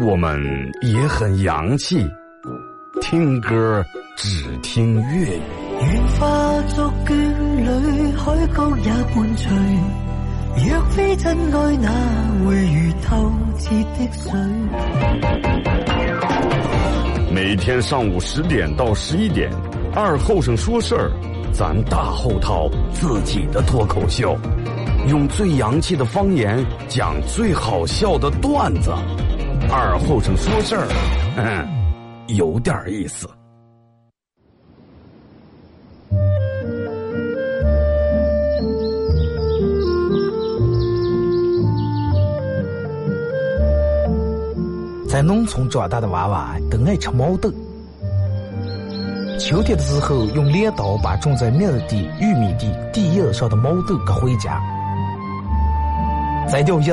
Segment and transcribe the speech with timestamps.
[0.00, 0.42] 我们
[0.82, 2.04] 也很洋气，
[3.00, 3.84] 听歌
[4.16, 5.40] 只听粤语。
[5.80, 7.14] 愿化作眷
[7.56, 9.52] 侣，海角也伴随。
[10.68, 11.90] 若非真爱，哪
[12.44, 14.32] 会如透彻的水？
[17.32, 19.48] 每天上午十点到十一点，
[19.94, 21.12] 二后生说事儿，
[21.52, 24.36] 咱大后套自己的脱口秀，
[25.08, 28.92] 用最洋气的方言讲最好笑的段子。
[29.70, 30.86] 二后生说事儿，
[31.36, 31.68] 嗯，
[32.36, 33.28] 有点意思。
[45.08, 47.48] 在农村长大的娃娃都爱吃毛豆。
[49.38, 54.60] 秋天的时候，用镰刀把种在麦地、玉米地地叶上的毛豆割回家，
[56.48, 56.92] 摘掉叶，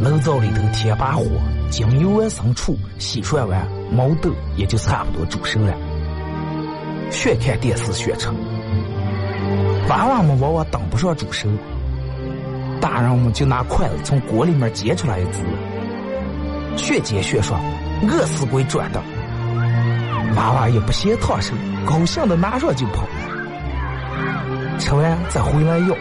[0.00, 1.24] 炉灶里头添把火，
[1.70, 5.74] 将油完生出，洗涮完，毛豆也就差不多煮熟了。
[7.10, 8.28] 学看电视学吃。
[9.90, 11.48] 娃娃们往往等不上煮熟，
[12.80, 15.42] 大人们就拿筷子从锅里面夹出来一只，
[16.82, 17.58] 学煎学说，
[18.08, 19.02] 饿死鬼转的。
[20.34, 21.52] 娃娃也不嫌烫手，
[21.84, 23.06] 高兴的拿上就跑，
[24.78, 25.94] 吃完再回来要。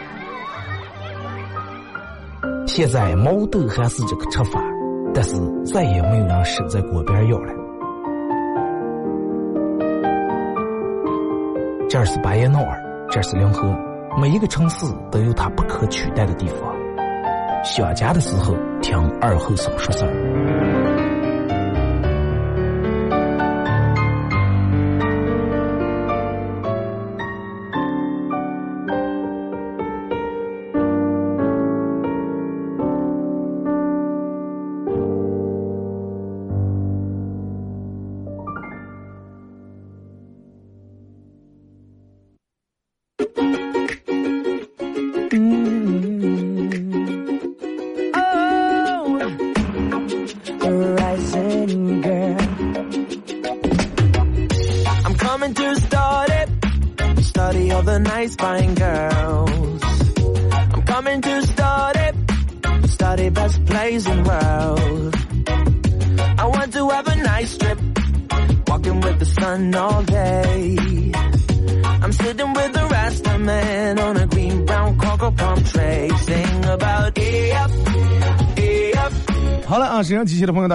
[2.69, 4.61] 现在毛豆还是这个吃法，
[5.11, 7.51] 但是再也没有人守在锅边要了。
[11.89, 12.79] 这儿是巴彦淖尔。
[13.09, 13.75] 这是临河，
[14.21, 16.71] 每一个城市都有它不可取代的地方。
[17.63, 18.53] 想家的时候，
[18.83, 20.58] 听二后生说事儿。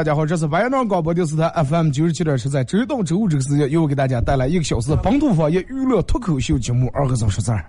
[0.04, 7.64] 大家好，这是白杨广播电视台 FM 九十七点七，在周一到周五这个时间，又给大家带来一个小时的本土方言娱乐脱口秀节目《二和尚说事儿》。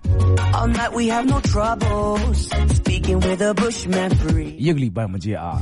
[4.57, 5.62] 一个礼拜没见啊，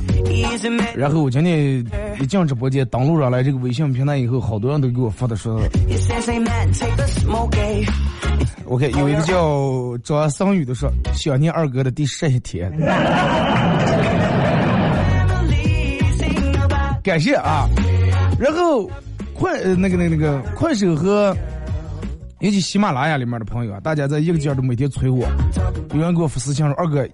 [0.96, 1.78] 然后我今天
[2.20, 5.60] 一进直播间，登录上来这个微信平台以后，好多人都给我发的说，
[8.64, 12.68] 我看有一个叫张桑宇的说，想念二哥的第十一天。
[17.04, 17.68] 感谢啊，
[18.38, 18.90] 然后
[19.34, 21.36] 快那个那个那个快手和
[22.40, 25.28] 以及喜马拉雅里面的朋友啊，大家在一个劲儿都每天催我，
[25.92, 27.06] 有人给我发私信说二哥，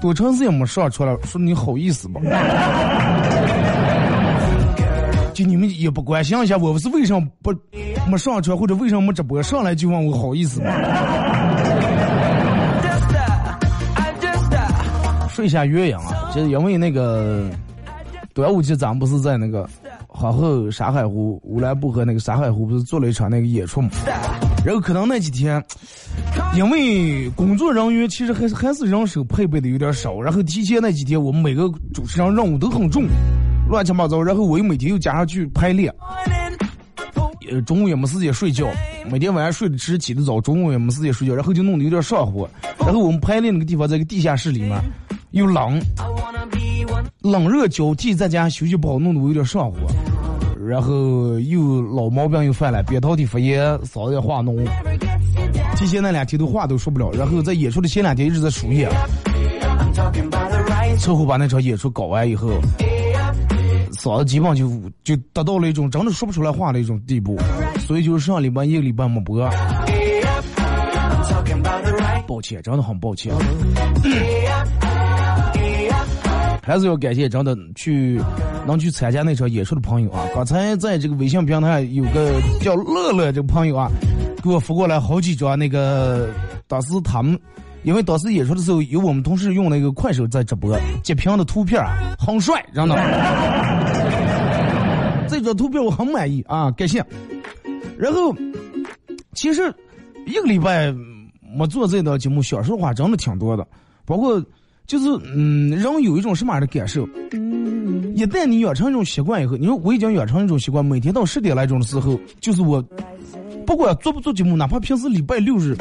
[0.00, 1.18] 多长时间没上出来了？
[1.24, 2.20] 说你好意思不？
[5.34, 7.52] 就你们也不关心一下我不是为什么不
[8.08, 10.70] 没上车，或者为什么没直播上来就问我好意思吗？
[15.30, 17.50] 说一下原因啊，就是因为那个。
[18.38, 19.68] 端午节咱们不是在那个
[20.06, 23.90] 皇后沙海湖乌兰布和那个沙海湖不是做了一场那个演出嘛？
[24.64, 25.60] 然后可能那几天，
[26.54, 33.08] 因为工作人员其实还是还是人手配备的有点少，然后提前那几天我们每个主持人任务都很重，
[33.68, 34.22] 乱七八糟。
[34.22, 35.92] 然后我又每天又加上去排练，
[37.50, 38.68] 呃，中午也没时间睡觉，
[39.10, 42.48] 每天晚上睡得迟，起得早，中午也没时间睡觉，然后就弄得有点上火。
[42.78, 44.80] 然后我们排练那个地方在个地下室里面，
[45.32, 45.80] 又冷，
[47.22, 49.78] 冷热交替，在家休息不好，弄得我有点上火。
[50.66, 54.68] 然后又老毛病又犯了，扁桃体发炎，嗓子也化脓。
[55.76, 58.88] 提前那两天都话都说不了，然后在演出的前两天一直在输液，
[60.98, 62.50] 最后把那场演出搞完以后，
[63.92, 64.68] 嗓子基本上就
[65.04, 67.38] 就达到了一种真的说不出来话的一种地步，
[67.86, 69.48] 所以就是上礼拜一个礼拜没播。
[72.26, 73.32] 抱歉，真的很抱歉。
[76.68, 78.20] 还是要感谢真的去
[78.66, 80.26] 能去参加那场演出的朋友啊！
[80.34, 83.90] 刚才在这个微信平台有个叫乐乐这个朋友啊，
[84.42, 86.28] 给我发过来好几张那个
[86.66, 87.40] 当时他们
[87.84, 92.94] 因为当时演出的时候有我们同事用那个快手在直播截屏的图片啊，很帅，真的。
[95.26, 97.02] 这张图片我很满意啊，感谢。
[97.96, 98.36] 然后
[99.32, 99.74] 其实
[100.26, 100.94] 一个礼拜
[101.40, 103.66] 没做这档节目，小说实话真的挺多的，
[104.04, 104.44] 包括。
[104.88, 107.06] 就是嗯，人有一种什么样的感受？
[108.14, 112.82] 一旦你养成一种习惯以后，你说我已经养成一种习惯，每天到十点来钟的时候，就是我
[113.66, 115.76] 不管做不做节目，哪怕平时礼拜六日，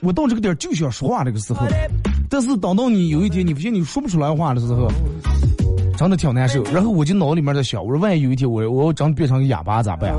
[0.00, 1.66] 我到这个点就想说话这个时候。
[2.30, 4.88] 但是等到你有一天你发现你说不出来话的时候，
[5.98, 6.62] 真的挺难受。
[6.72, 10.14] 然后我就脑里面在想，我说万一有一天我我真变成个哑巴咋办？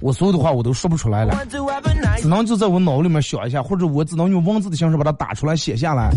[0.00, 1.36] 我所有的话我都说不出来了，
[2.18, 6.10] 只能就在我脑子里面想一下，或者我只能用文字的形式把它打出来写下来。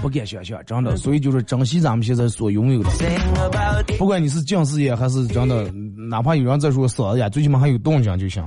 [0.00, 2.90] 不敢想象，真的，所以就是珍惜咱们现在所拥有的。
[3.98, 5.70] 不管你是近视眼还是真的，
[6.08, 8.42] 哪怕有人在说嗓子眼，最起码还有动静就行。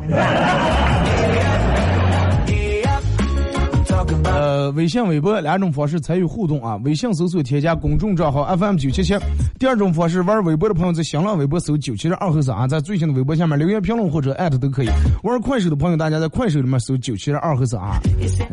[4.71, 6.75] 微信、微博两种方式参与互动啊。
[6.83, 9.15] 微信搜索添加公众账号 FM 九七七。
[9.60, 14.89] 第二种方式，玩微博的朋友在新浪微博搜九七二后三啊，在最新的微博下面留言评论或者艾特都可以。
[15.24, 18.00] 玩快手的朋友，大家在快手里面搜九七二后三啊。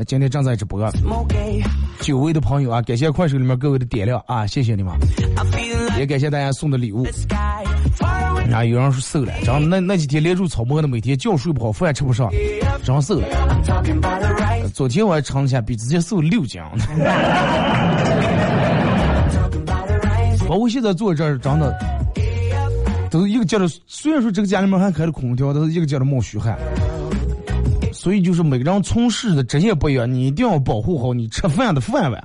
[0.06, 0.80] 今天正在直播，
[2.00, 4.92] 久违的朋友啊，感谢快手里面各位的点亮啊，谢谢你们，
[5.98, 7.06] 也感谢大家送的礼物。
[8.52, 12.30] 啊，有人说瘦了，真那那几天连住草摸的，每天觉睡不好，饭也吃不上，
[12.82, 13.26] 真瘦了。
[14.72, 16.60] 昨天我还称了下，比之前瘦六斤。
[20.48, 21.72] 包括现在坐这儿，真的
[23.08, 23.68] 都是一个劲的。
[23.86, 26.58] 虽然说这个家里面还开着空调，但是一个劲的冒虚汗。
[27.92, 32.24] 所以就是每个人从事的职业不一样，你一定要保护好你吃饭的饭碗。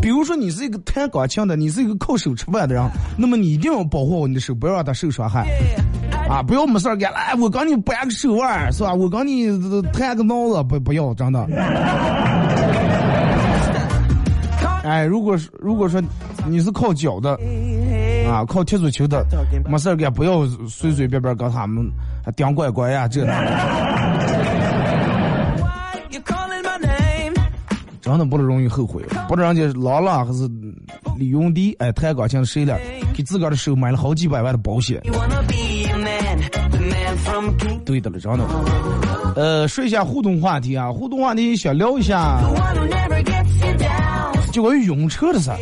[0.00, 5.46] 比如说你是一个弹钢琴的，你是一个靠手吃饭的人，那么你一定要保护好你的手，不要让它受伤害。
[6.32, 8.94] 啊，不要没事儿干，哎我跟你掰个手腕是吧？
[8.94, 9.48] 我跟你
[9.92, 11.46] 弹个脑子，不不要，真的。
[14.82, 16.02] 哎，如果是如果说
[16.46, 17.38] 你是靠脚的，
[18.26, 19.26] 啊，靠踢足球的，
[19.68, 21.86] 没事儿干，不要随随便便跟他们
[22.34, 23.26] 顶乖乖呀，这。
[28.00, 30.50] 真的不能容易后悔，不知道人家郎朗还是
[31.16, 32.76] 李永迪，哎，弹钢琴谁了？
[33.14, 35.00] 给自个儿的手买了好几百万的保险。
[37.84, 38.44] 对的了，真的。
[39.34, 42.40] 呃，说一下互动话题啊，互动话题想聊一下，
[44.52, 45.58] 就关于晕车的事儿。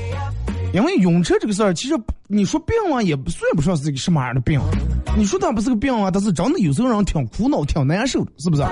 [0.73, 1.95] 因为晕车这个事儿，其实
[2.29, 4.61] 你说病啊，也算不上是个什么样的病。
[5.17, 8.63] 你说它不是个病啊，但是真的有时候让人挺苦恼、挺难受的，是不是？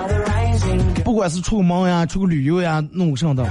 [1.03, 3.45] 不管是出个门呀、出个旅游呀、弄上的，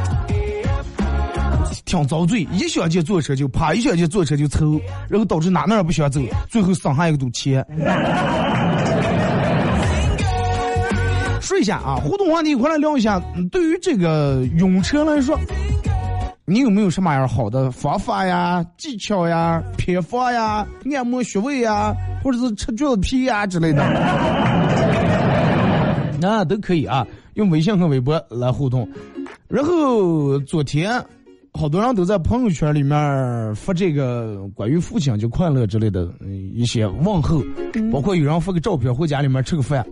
[1.85, 2.47] 挺遭罪。
[2.53, 7.62] 一想起坐车就怕，一想起坐车就愁，然后导致哪哪也不想走，最后省下一个堵钱。
[11.59, 13.21] 一下啊，互动话题，一块来聊一下。
[13.50, 15.38] 对于这个用车来说。
[16.50, 23.85] 你有没有什么样好的方法呀、技巧呀、偏方呀、按摩穴位呀，或者是吃橘子皮呀之类的？
[26.19, 28.88] 那都可以啊，用微信和微博来互动。
[29.47, 31.05] 然后昨天，
[31.53, 36.09] 好多人都在朋友圈里面发这个关于父亲节快乐之类的
[36.55, 37.43] 一些问候，
[37.93, 39.87] 包括有人发个照片回家里面吃个饭，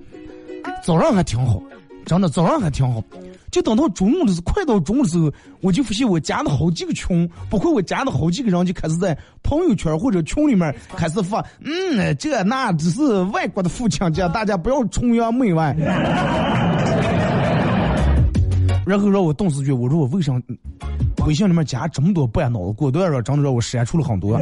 [0.83, 1.61] 早上还挺好，
[2.05, 3.03] 真的早上还挺好。
[3.51, 5.33] 就等到中午的时候，快到中午的时候，
[5.63, 15.75] 我就发现我加了好几个群，包括我加了好几个人，就开始在朋友圈或者群里面开始发，嗯，这那只是外国的父亲节，大家不要崇洋媚外。
[18.87, 20.33] 然后让我顿时觉，我说我为啥
[21.27, 22.73] 微信里面加这么多不脑子？
[22.75, 24.39] 果断让真的让我删除了很多。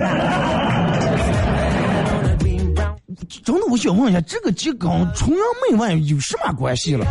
[3.29, 5.41] 真的，我想问一下，这个节跟崇洋
[5.71, 7.07] 媚外有什么关系了？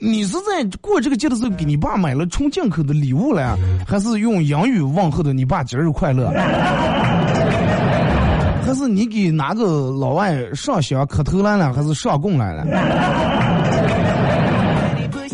[0.00, 6.30] 你是在过这个节的时候给你爸买了纯进口的礼物了，还是用洋语问候的你爸节日快乐？
[8.64, 12.64] 还是你给哪个老外上香磕头来了，还是上供来了？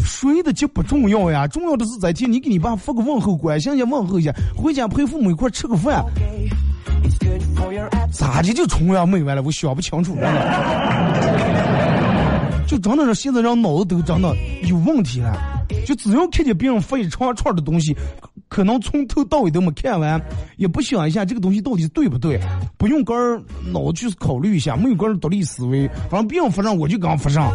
[0.07, 6.03] 谁的节不重要呀，重要的是在天你给你爸发个问候，关心一下问候一下，回家陪父母一块吃个饭。
[8.13, 9.43] 咋的就崇洋媚外了？
[9.43, 10.31] 我想不清楚了。
[12.67, 15.37] 就真的是现在人脑子都真的有问题了。
[15.87, 17.95] 就只要看见别人发一长串的东西，
[18.49, 20.21] 可能从头到尾都没看完，
[20.57, 22.41] 也不想一下这个东西到底对不对，
[22.79, 23.39] 不用个儿
[23.71, 27.53] 脑子去考虑一下，没有个儿独立思维，反正别人发上我就刚发上。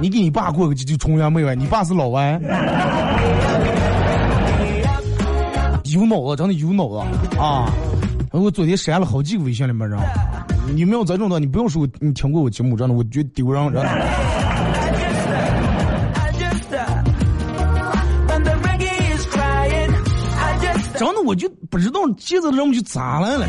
[0.00, 2.38] 你给你爸过个节就崇洋媚外，你爸是老外，
[5.92, 6.96] 有脑子，真的有脑子
[7.38, 7.70] 啊！
[8.30, 10.00] 我昨天删了好几个微信里面人，
[10.74, 13.88] 你没有这种的，你不用说你听过我节目，真的，我觉得丢人，真的。
[20.98, 23.46] 真的我就不知道现在的人们就咋来了，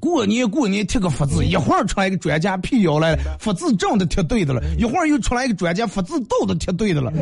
[0.00, 7.12] 过年过年贴个福字，一会儿出来一个专家辟谣来了，福字正的贴对的了，一会儿又出来一个专家福字倒的贴对的了。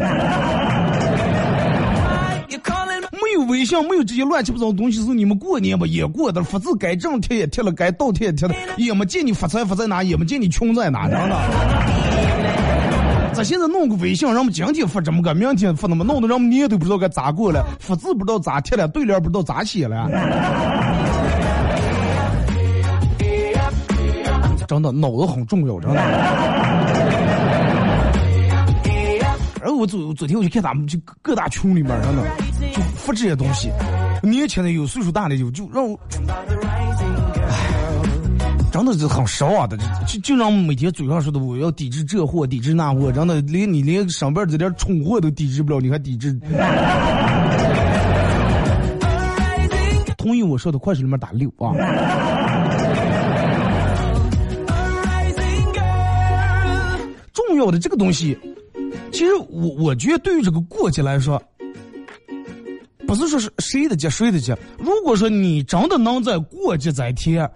[3.46, 11.36] 微信，没有这些乱七八糟的东西，是你们过年吧也过的，福字该正贴也贴了，该倒贴也贴了，也没见你发财发在哪，也没见你穷在哪， 真的。
[13.34, 20.10] 咱现在弄个微信，人们今天发这么个，明天发那么，弄得人们年都不知道该咋过了，发字不知道咋贴了，对联不知道咋写了，
[24.66, 25.96] 真的脑子很重要，真的。
[29.60, 32.22] 然后我昨昨天我就看咱们就各大群里面，真的
[32.72, 33.70] 就发这些东西，
[34.22, 35.98] 年轻的有，岁数大的有，就让我。
[38.70, 46.38] 真的是很失望的，就就让每天嘴上说的我要抵制这货，抵制那货，真的连你连上边这点蠢货都抵制不了，你还抵制？
[50.18, 51.72] 同意我说的，快手里面打六啊！
[57.32, 58.38] 重要的这个东西，
[59.10, 61.42] 其实我我觉得对于这个过节来说，
[63.08, 67.50] 不是说是谁的节谁的节，如果说你真的能在过节这天。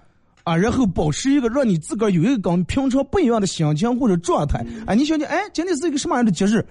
[0.45, 4.59] 啊，然后保持一个让你自个儿有一个跟平常不一样的心情或者状态。
[4.85, 6.67] 啊，你想想，哎，今天是一个什么样的节日？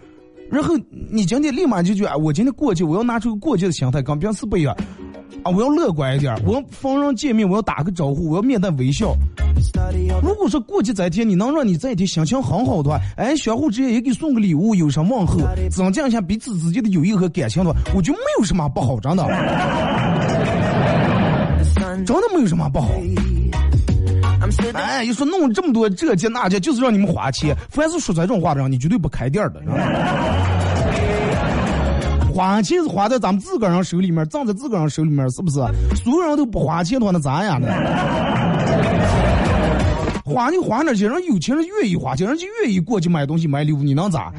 [0.49, 0.75] 然后
[1.09, 4.75] 你今天立马就觉得，我今天过节，我要拿出个过节的心态，跟平时不一样。
[5.43, 9.15] 啊，我要乐观一点，我要逢人见面我要打个招呼，我要面带微笑。
[10.21, 19.25] 如果说过节这一天你能让你这一天心情很好的话，哎，相互之间也给送个礼物，有什么问候，增进一下彼此之间的友谊和感情的话，我觉得没有什么不好，真的，
[22.05, 22.89] 真的没有什么不好。
[24.73, 27.55] 哎，一说弄这么多这节那节，就是让你们花钱。
[27.69, 29.61] 凡是说这种话的人，你绝对不开店的。
[32.33, 35.57] 花钱是花在咱们自个儿人手里面，挣在自个儿人手里面，是不是？
[35.95, 37.67] 所有人都不花钱的话，那咋样呢？
[40.23, 44.31] 花就花那些人有钱人愿意花钱，人家愿意过去买东西买礼物，你能咋？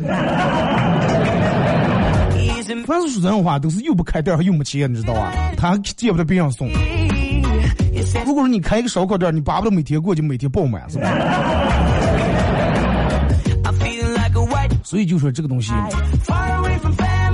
[2.87, 5.31] 凡是说这种话，都是又不开店还又没钱，你知道吧？
[5.57, 6.69] 他见不得别人送。
[8.25, 11.09] 如果说你开一个烧烤店，你巴不得每天过去每天爆满，是吧？
[14.83, 15.73] 所以就说这个东西，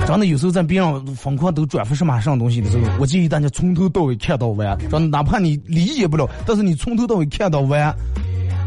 [0.09, 7.79] 真的有时候在别人疯狂都转发什么什么东西的时候，我建议大家从头到尾看到完，真的哪怕你理解不了，但是你从头到尾看到完，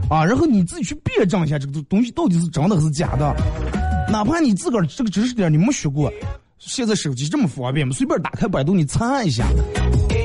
[0.08, 3.34] 啊，然后你自己去辩证一下这个东西到底是真的还是假的，
[4.08, 6.08] 哪怕你自个儿这个知识点你没学过，
[6.64, 9.44] 现在手机这么方便嘛，随便打开百度你查一下。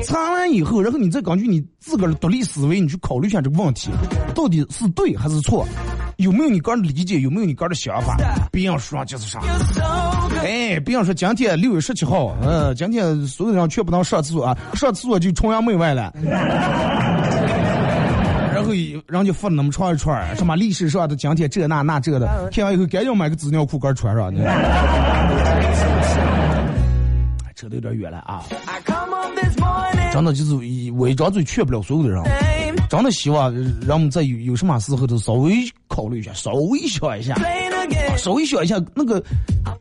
[0.04, 3.90] 查完以后，然后你再根据你自个儿的独立思维，你去考虑一下这个问题，
[4.34, 5.66] 到底是对还是错，
[6.18, 8.16] 有没有你个人的理解，有没有你个人的想法？
[8.52, 9.40] 别人说就是啥。
[10.40, 16.12] 哎，别人说今天六月十七号，嗯，今天所有人全不能上厕所啊，上厕所就崇洋媚外了。
[18.54, 18.72] 然后
[19.06, 24.32] 人就发那么长一串，什么历史上的今天这那那这的，看完以后赶紧买个纸尿裤给穿上。
[27.58, 28.44] 扯得有点远了啊！
[30.12, 30.54] 真的就是
[30.92, 32.22] 我一张嘴劝不了所有的人，
[32.88, 35.52] 真的希望人们在有有什么时候都稍微
[35.88, 37.34] 考虑一下，稍微想一下，
[38.16, 39.20] 稍微想一下那个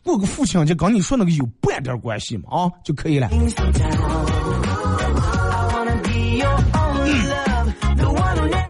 [0.04, 3.30] 过个父亲节跟你说那个有半点关系嘛啊就可以了。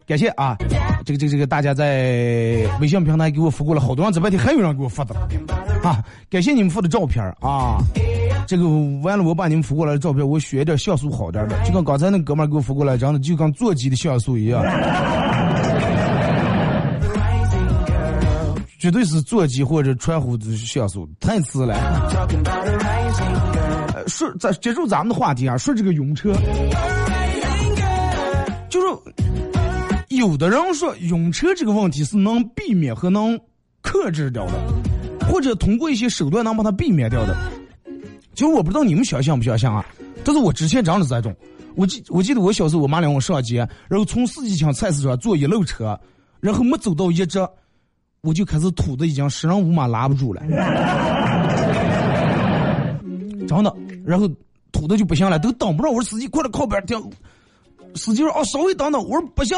[0.06, 0.58] 感谢啊，
[1.06, 5.16] 这个这个这个大家在微信平台给我发过了好多，这半天还有人给我发的
[5.82, 7.78] 啊，感谢你们发的照片啊。
[8.48, 8.66] 这个
[9.04, 14.63] 完了，我把你们扶过来的照片，我选一点像素好点的，就跟刚才那哥们给我扶过来，长的就跟座机的像素一样，
[18.80, 21.75] 绝对是座机或者传呼的像素，太次了。
[24.08, 26.32] 说咱接触咱们的话题啊，说这个用车，
[28.70, 28.88] 就是
[30.08, 33.38] 有的人说晕车这个问题是能避免和能
[33.82, 34.54] 克制掉的，
[35.27, 37.36] 或者通过一些手段能把它避免掉的。
[38.38, 39.84] 其实我不知道你们相信不相信啊，
[40.24, 41.36] 但是我之前真的这种。
[41.74, 46.00] 我记我记得我小时候，我妈领我上街，然后从四季青菜市场坐一路车，
[46.39, 47.39] 然后没走到一只，
[48.22, 50.41] 我就开始吐的已经十人五马拉不住了，
[53.48, 53.75] 真的，
[54.06, 54.29] 然后
[54.72, 55.89] 吐的就不行了，都等不着。
[55.89, 56.96] 我说司机快点靠边停。
[57.96, 59.58] 司机说：“哦，稍微等等。”我说：“不行，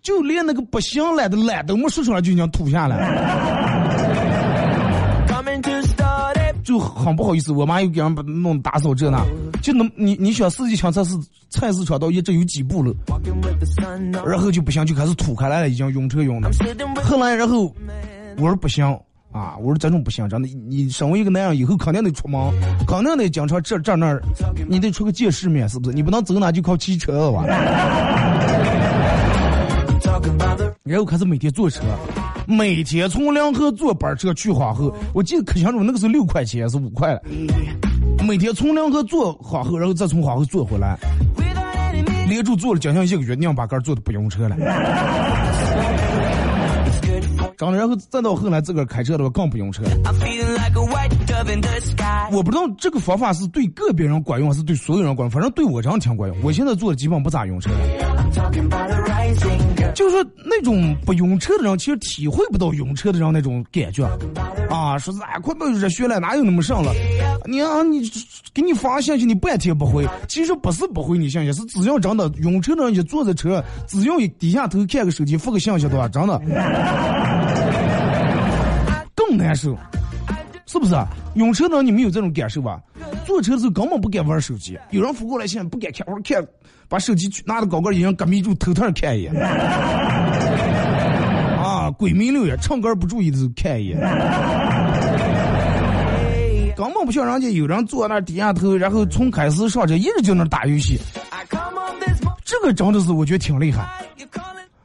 [0.00, 3.99] 就连那个不行了的懒都没说出来，就已经吐下来了。
[6.70, 9.20] 就很不好意思，我妈又给人把弄打扫这那，
[9.60, 11.16] 就能你你想司机抢菜市
[11.48, 12.94] 菜市场到一直有几步路，
[14.24, 16.48] 然后就不行，就开始吐开来了，已经晕车晕的。
[17.02, 17.74] 后来然后
[18.36, 18.96] 我说不行。
[19.32, 19.54] 啊！
[19.60, 22.52] 我说这种不行，真的，你身为一个男人，以后肯定得出门，
[22.84, 24.20] 肯定得经常这这那儿，
[24.68, 25.94] 你得出个见世面，是不是？
[25.94, 27.44] 你不能走哪就靠骑车了吧？
[30.82, 31.82] 然后开始每天坐车，
[32.50, 37.22] 每天从梁河坐班车去花河，我记得可清楚，那个时候六块钱是五块了。
[38.26, 40.98] 每天从梁河坐花河，然后再从花河坐回来，
[42.28, 44.56] 连住坐了将近一个月，娘把杆坐的不用车了。
[47.58, 49.90] 然后再到后来自个儿开车的话更不用车了。
[52.32, 56.38] 我不知道这个方法是对个别人管用还是对所有人管用，反正对我这样挺管用。
[56.42, 57.70] 我现在坐的基本不咋用车。
[59.94, 64.04] 就是说那种不用车的人，其实体会不到用车的人那种感觉。
[64.68, 66.92] 啊，说是哎，快把热血了，哪有那么上了？
[67.46, 68.02] 你啊，你
[68.54, 76.40] 给你发信息，你半天不回，其实不是不回你信息，是只要真的用车的人一坐在车，只要一低下头看个手机，发个信息的话，真的。
[79.14, 79.76] 更难受，
[80.66, 80.94] 是不是？
[81.34, 82.80] 用车的人，你们有这种感受吧？
[83.24, 86.44] 坐车的时候根本不敢玩手机，有人扶过来现在不敢看，我说看，
[86.90, 89.32] 把手机拿到高个，已经隔迷住，偷偷看一眼。
[91.56, 94.00] 啊，鬼迷六眼，唱歌不注意的时候看一眼。
[96.76, 100.98] 根本不像人家有人坐那低下头，然后从开始上车一直就能打游戏。
[102.44, 103.86] 这个真的是我觉得挺厉害。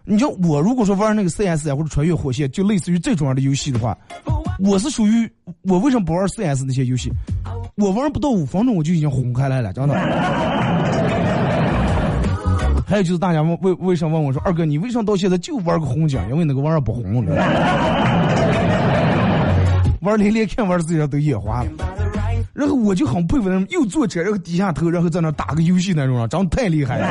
[0.04, 3.98] 你就我如果说玩那个 CS 啊或者穿越火线，就类似于这种样的游戏的话，
[4.60, 5.28] 我是属于
[5.63, 7.12] 我为什么不玩 CS 那些游戏？
[7.78, 9.96] 我玩不到五分钟我就已经红开来了，真的。
[12.86, 16.21] 还有就是大家问为为什么问我说二哥你为什么到现在就玩个红警？
[16.30, 17.36] 因为那个玩意儿不红了，
[20.02, 21.69] 玩连连看玩的自己都眼花了。
[22.54, 27.08] 然后我就很佩服那种又坐车然后低下头然后在那打个游戏那种啊，真的太厉害了。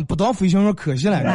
[0.08, 1.20] 不当飞行员可惜了。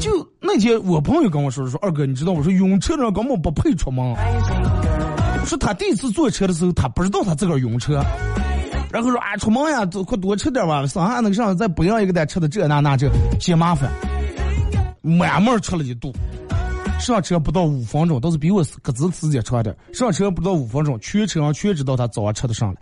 [0.00, 4.14] 就那天我朋友跟我说说二哥，你知道我说晕车的人根本不配出门。
[5.44, 8.00] 说他第一次坐车的时候，他不知道他自个儿晕车，
[8.90, 13.90] 然后说啊出门呀，快多吃点吧，剩下那个上再不要一个单吃的这那那这嫌麻烦，
[15.02, 16.12] 满门吃了一肚。
[17.00, 19.76] 上车不到五分钟，倒是比我个子时间长点。
[19.92, 22.76] 上车不到五分钟，全车上全知道他早上吃的上了。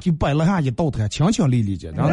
[0.00, 2.10] 就摆了下一道台，清清丽丽的，然后，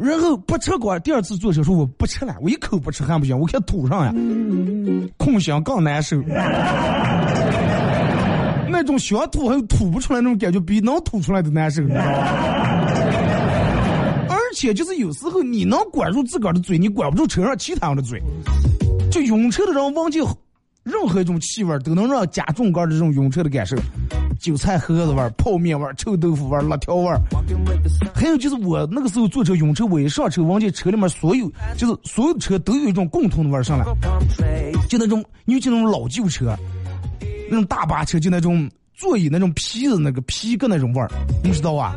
[0.00, 4.14] 然后不吃光，第二次做手术我不吃了，我一口不吃还不行，我看吐上呀，
[5.16, 6.16] 空想更难受，
[8.70, 12.10] 那种想吐还吐不出来那种感觉，比能吐出来的难受，你知道吧？
[14.28, 18.22] 而且就是有时候你能管住自个儿的嘴，你管不住车上其他人的嘴，
[19.10, 20.20] 就晕车的人忘记。
[20.88, 23.76] 任何一种气味都能让加重杆的这种晕车的感受，
[24.40, 27.10] 韭菜盒子味、泡面味、臭豆腐味、辣条味，
[28.14, 33.84] 还有就是我那个时候坐车晕车，我一上车，忘记车里面所有就是所有车都有一种共同的味上来，
[34.88, 36.56] 就那种尤其那种老旧车，
[37.50, 41.06] 那种大巴车，就那种座椅那种皮子那个皮革那种味，
[41.44, 41.94] 你知道吧？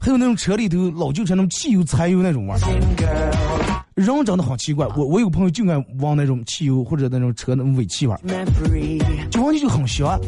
[0.00, 3.75] 还有那种车里头老旧车那种汽油柴油那种味儿。
[3.96, 8.14] 人真的好奇怪，我我有个朋友就爱往那种汽油或者那种车那种尾气味
[9.30, 10.20] 就闻起就很香。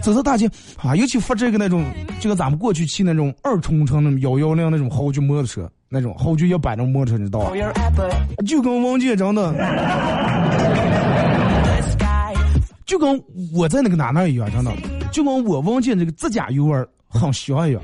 [0.00, 1.84] 走到大街啊，尤其发这个那种，
[2.20, 7.50] 就跟咱们过去骑那种二冲程那种幺幺零那种豪爵摩托车，那种豪爵一百那种摩托车，你知道吧？
[8.46, 9.52] 就跟王姐真的，
[12.86, 13.20] 就跟
[13.52, 14.72] 我在那个哪哪一样，真的，
[15.10, 17.82] 就跟我王姐这个自驾油味很香一样。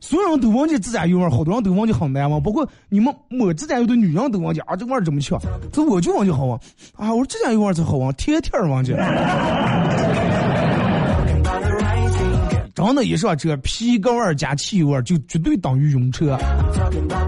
[0.00, 5.38] 所有人都忘记指甲油味好多人都忘记很难闻，包括你们抹指甲油的女人都忘记啊，这味儿这么强，
[5.72, 6.58] 这我就忘记好闻
[6.94, 7.12] 啊！
[7.12, 8.92] 我说指甲油味才好闻，天天忘记。
[12.74, 16.38] 真的，一上车皮革味加汽油味就绝对等于晕车，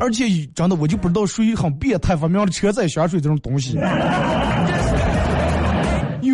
[0.00, 3.76] 而且真的我就不知道谁很变态发明了车载香水这种东西。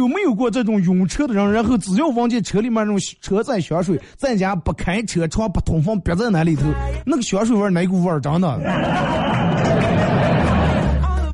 [0.05, 1.51] 有没有过这种晕车的人？
[1.51, 6.63] 然后只要闻见车里面那种车载香水，在家不开车窗不通风，憋在那里头，
[7.07, 8.21] 那个香水味儿哪股味儿？
[8.21, 8.61] 真的。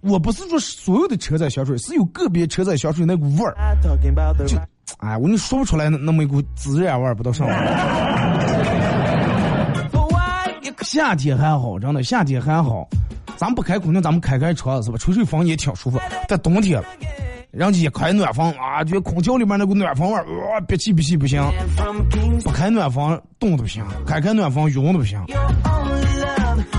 [0.03, 3.57] 我不是说所有的车载香水，是有个别车载香水那股味儿，
[4.47, 4.57] 就，
[4.99, 7.49] 哎，我你说不出来那那么一股孜然味儿，不到上。
[10.83, 12.89] 夏天还好，真的夏天还好，
[13.37, 14.97] 咱不开空调，咱们开开窗是吧？
[14.97, 15.99] 吹吹风也挺舒服。
[16.29, 16.81] 在冬天，
[17.53, 21.43] 人家一开暖风啊，就空调里面那股暖风味儿，哇，憋气憋气不行。
[22.45, 25.21] 不开暖风冻的不行，开开暖风晕的不行。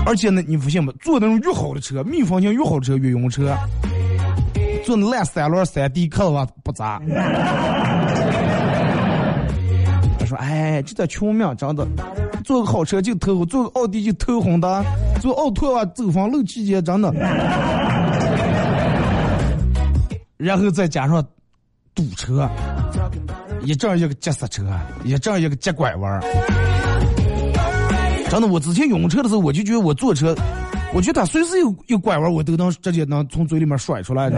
[0.06, 0.90] 而且呢，你不信吗？
[1.00, 3.54] 坐那种越好的车，密封性越好的车越晕车。
[4.84, 7.00] 坐那烂三轮三 D 客的话不咋。
[10.18, 11.86] 他说：“哎，这叫穷命，真的。
[12.44, 14.82] 坐个好车就偷，坐个奥迪就偷红的，
[15.20, 17.12] 坐奥拓啊走房漏气节，真的。
[20.42, 21.24] 然后再加上
[21.94, 22.50] 堵车，
[23.62, 24.64] 一阵一个急刹车，
[25.04, 26.20] 一阵一个急拐弯。”
[28.28, 30.34] 真的，我之前晕车的时候，我就觉得我坐车，
[30.94, 34.36] 我觉得他随时有有拐弯，我都能直接能从嘴里面甩出来的。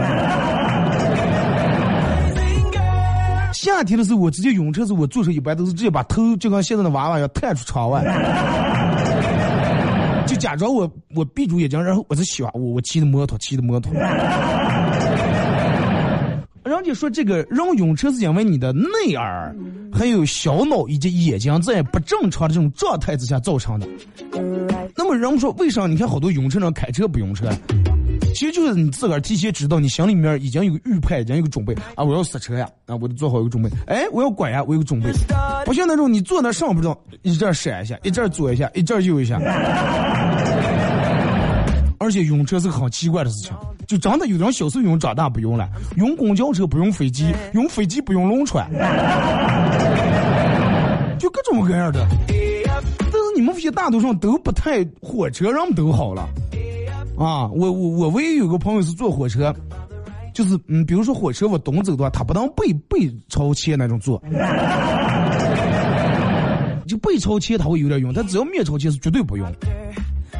[3.51, 8.03] 夏天的时候，我直接晕车的时候，我坐车一般都是直接把头就跟现在的娃娃要探出窗外，
[10.27, 13.91] 就假装我我闭住眼睛，然后我在喜欢我我骑的摩托，骑的摩托。
[16.65, 19.55] 人家说这个人晕车是因为你的内耳、
[19.93, 23.87] 还有小脑以及眼睛在不正常的这种状态之下造成的。
[24.95, 27.47] 那么人们说，为啥你看好多晕车人开车不晕车？
[28.33, 32.03] 其实就是你自个儿提前知道，你心里面已经有个预判，已经有个准备啊！
[32.03, 33.69] 我要刹车呀，啊，我得做好一个准备。
[33.85, 35.09] 哎，我要拐呀，我有个准备。
[35.65, 39.39] 不像那种你坐那上不知道，一阵闪一下，一阵左一下，一阵右一下。
[42.05, 43.51] 而且晕车是个很奇怪的事情。
[43.87, 45.67] 就真的有人小时候用，长大不用了。
[45.97, 48.69] 用公交车不用飞机，用飞机不用轮船，
[51.19, 52.07] 就各种各样的。
[52.99, 56.27] 但是你们这些大多数都不太火车，人们都好了。
[57.17, 59.53] 啊，我我我唯一有个朋友是坐火车，
[60.33, 64.21] 就是嗯，比如说火车我东走的话，他不能背背朝前那种坐，
[66.87, 69.47] 就背朝前他会有点用，但只要面朝前是绝对不用。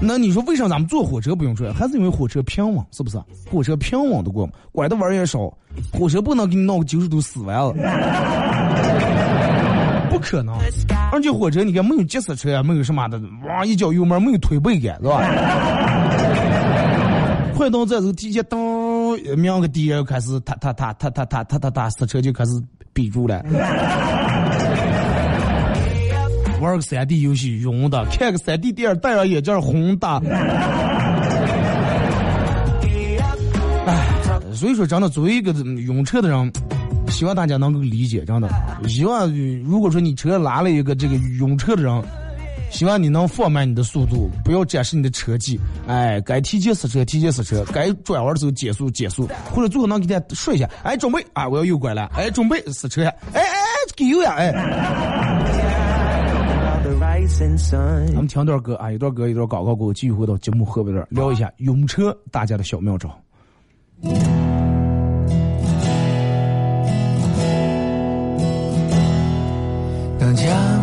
[0.02, 1.74] 那你说为啥咱们坐火车不用转？
[1.74, 3.18] 还是因为火车平稳，是不是？
[3.50, 5.52] 火车平稳的过，拐的弯也少。
[5.92, 7.74] 火车不能给你闹个九十度死弯了，
[10.10, 10.56] 不可能。
[11.12, 15.24] 而且火车你看没有急刹车，没有什么的，哇一脚油门没有推背感，是吧？
[17.56, 18.60] 快到这时候提前当
[19.38, 22.52] 瞄个地，开始踏踏踏踏踏踏踏踏踏刹车就开始
[22.92, 23.42] 逼住了。
[26.62, 30.08] 玩个三 D 游戏晕的，看个三 D 电影戴上眼镜红的。
[33.86, 34.08] 哎，
[34.54, 36.52] 所以说真的，作为一个晕车的人，
[37.10, 38.50] 希望大家能够理解，真的。
[38.88, 39.30] 希望
[39.63, 42.04] 如果说你车拉了一个这个晕车的人，
[42.72, 45.60] 希望你能放慢你的速度，不要展示你的车技。
[45.88, 53.58] 哎，该提前刹车提前刹车，该转弯的时候减速减速，或者最后能给他说一下，哎，准备啊，我要右拐了，哎，准备刹车呀，哎哎，
[53.96, 54.52] 给油呀，哎。
[57.28, 63.10] 咱们听段歌啊，一段歌一段广告过后，继续回到节目后边段聊一下用车大家的小妙招。
[70.20, 70.75] 当墙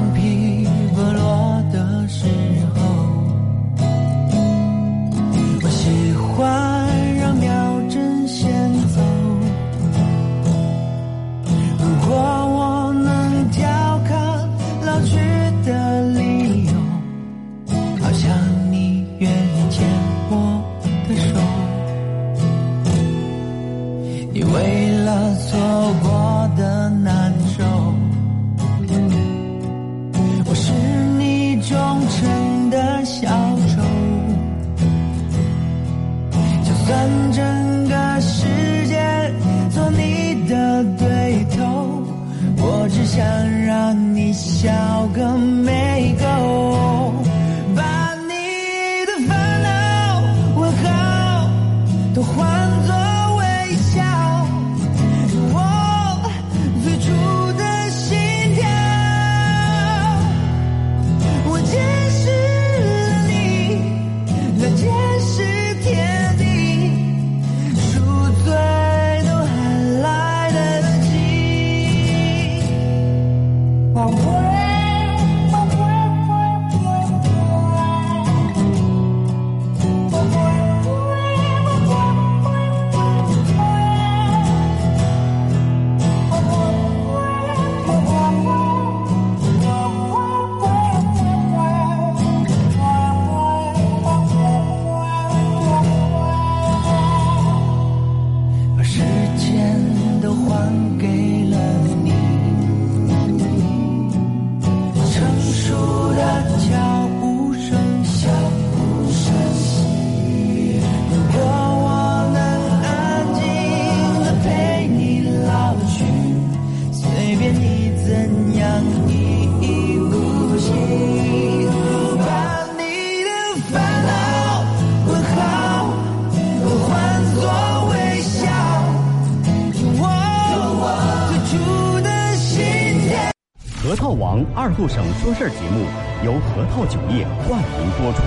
[134.83, 135.87] 王二后生说事儿节目
[136.25, 138.23] 由核桃酒业冠名播出，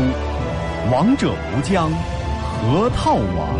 [0.89, 1.91] 王者无疆，
[2.61, 3.59] 核桃王。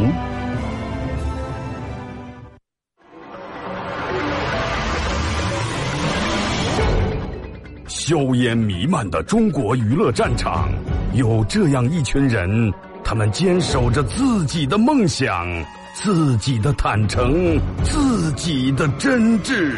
[7.88, 10.70] 硝烟弥漫的中国娱乐战场，
[11.16, 15.46] 有这样一群人，他们坚守着自己的梦想，
[15.94, 19.76] 自己的坦诚，自己的真挚。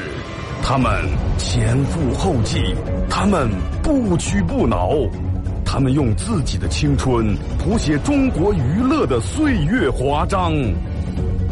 [0.70, 0.92] 他们
[1.38, 2.76] 前赴后继，
[3.10, 3.50] 他们
[3.82, 4.98] 不屈不挠，
[5.64, 10.52] 他们用自己的青春谱写中国娱乐的岁月华章。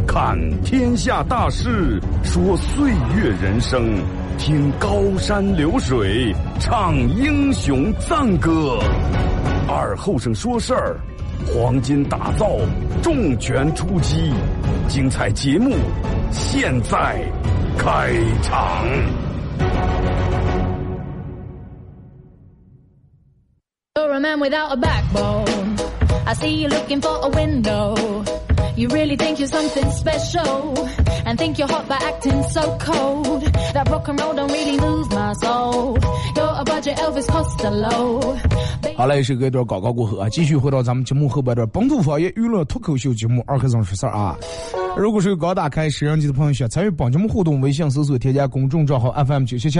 [0.05, 4.03] 看天下大事，说岁月人生，
[4.37, 8.77] 听高山流水，唱英雄赞歌。
[9.65, 10.99] 二后生说事儿，
[11.47, 12.57] 黄金打造，
[13.01, 14.33] 重拳出击，
[14.89, 15.73] 精彩节目
[16.33, 17.21] 现在
[17.85, 18.83] 开场。
[23.95, 25.77] You're a man without a backbone.
[26.25, 27.95] I see you looking for a window.
[28.75, 30.73] You really think you're something special
[31.27, 33.43] and think you're hot by acting so cold.
[33.73, 35.99] That rock and roll don't really move my soul.
[36.35, 38.35] You're a budget Elvis Costello.
[38.97, 44.35] 好嘞，是隔一段广告过后啊，继续回到咱们节目后半段本土方言娱乐脱口秀节目《二和尚说事儿》啊。
[44.97, 49.79] 如果是刚打开摄像机的朋友，想参与帮节目互动，微信搜索添加公众账号 FM 九七七。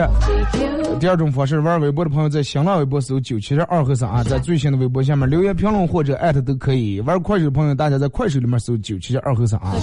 [1.00, 7.00] 第二种方式，玩微博的朋友在新浪微博搜九七七二和尚啊，在最新的微博下面留言评论或者艾特都可以。
[7.02, 9.74] 玩快手的朋友，大家在快手里面搜九七七二和尚啊。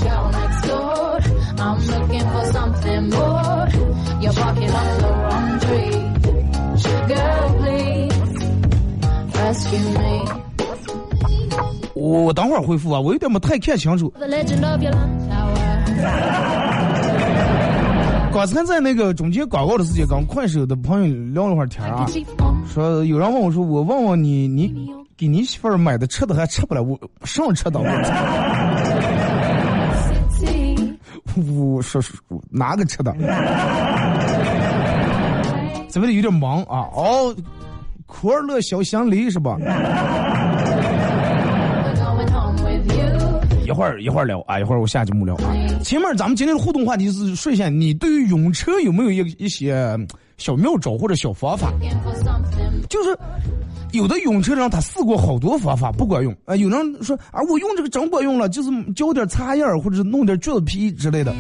[11.95, 14.13] 我我等会儿回复啊，我有点没太看清楚。
[18.33, 22.07] 刚才在那个中间广告的时间，跟快手的朋友聊了会儿天啊，
[22.67, 24.75] 说有人问我说，我问问你，你
[25.19, 27.87] 给你媳妇儿买的吃的还吃不了，我上吃的我。
[31.35, 32.15] 我说说
[32.51, 33.15] 哪个吃的？
[35.89, 36.89] 这边有点忙啊。
[36.95, 37.35] 哦，
[38.07, 39.57] 库尔勒小香梨是吧？
[43.73, 45.57] 一会儿一会儿聊啊，一会儿我下节目聊啊。
[45.83, 49.99] 前面咱们今天的互动话题是说一下，你对于用车有没有一一些
[50.37, 51.73] 小妙招或者小方法？
[52.91, 53.19] 就是
[53.93, 61.35] 有的用车人他试过好多方法不管用啊、有人说啊我用这个真管用了，就是浇点擦叶儿或者弄点橘子皮之类的。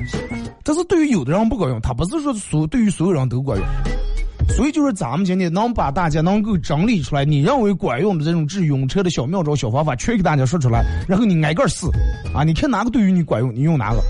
[0.65, 3.67] 但是对于有的人不管用，他不是说所对于所有人都管用。
[4.49, 11.87] 所以就是咱们今天能把大家能够整理出来，你认为管用的这种治晕车的小妙招、小方法，全给大家说出来，然后你挨个试，
[12.35, 14.03] 啊，你看哪个对于你管用，你用哪个。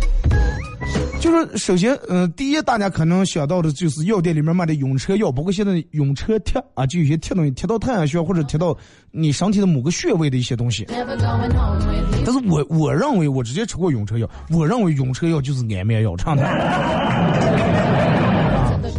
[1.20, 8.76] 就是首先，嗯、第一，大家可能想到的就是药店里面卖的晕车药，包括现在晕车贴啊，就有些贴东西贴到太阳穴或者贴到
[9.12, 10.84] 你身体的某个穴位的一些东西。
[10.88, 11.06] 但
[12.34, 16.42] 是我我认为我直接吃过晕车药，我认为晕车药就是安眠药，唱的。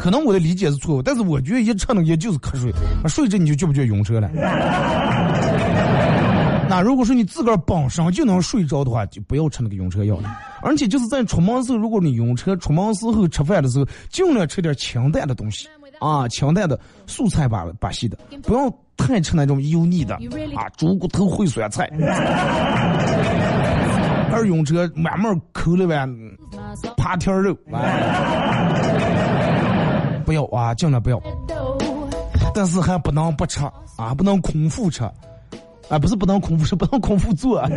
[0.03, 2.69] 啊，可能我的理解是错误，但是我觉得一吃那个药就是瞌睡，
[3.03, 4.29] 啊睡着你就觉不觉晕车了？
[6.67, 10.37] 那如果说你自个儿本身就能睡着的话，就不要吃那个晕车药了。
[10.61, 15.67] 而且就是在出门时候，如果你晕车出门时候吃饭的时候，尽量吃点清淡的东西
[15.99, 20.15] 啊，清淡的素菜吧把戏的，不要太吃那种油腻的
[20.55, 21.89] 啊，猪骨头烩酸菜。
[24.31, 26.07] 二晕车慢慢抠了呗，
[26.97, 29.42] 扒条肉，哎
[30.23, 31.21] 不要啊，尽量不要。
[32.55, 33.59] 但是还不能不吃
[33.97, 35.03] 啊，不能空腹吃，
[35.89, 37.59] 啊，不是不能空腹吃，不能空腹做。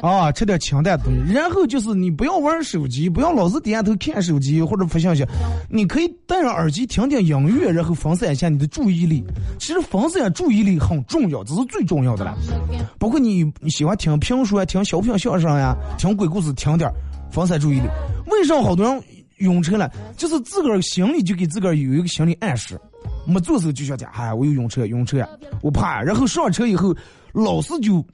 [0.00, 5.26] 啊，吃点清淡的东西，然后就是你不要玩手机，不要老是低下头看手机或者发信息，
[5.68, 9.24] 你可以戴上耳机听听音乐，然后分散一下你的注意力。
[9.58, 12.36] 其实分散注意力很重要，这是最重要的了。
[12.96, 16.94] 包括你你喜欢听评书啊，听小品相声呀、听鬼故事，听点儿
[17.32, 17.88] 分散注意力。
[18.26, 19.02] 为啥好多人
[19.38, 19.90] 晕车了？
[20.16, 22.80] 就是自个儿心里就给自个儿有一个心理暗示，
[23.26, 25.26] 没做时候就想讲，哎，我有晕车，晕车，
[25.62, 26.02] 我怕。
[26.02, 26.94] 然后上车以后，
[27.32, 28.04] 老是就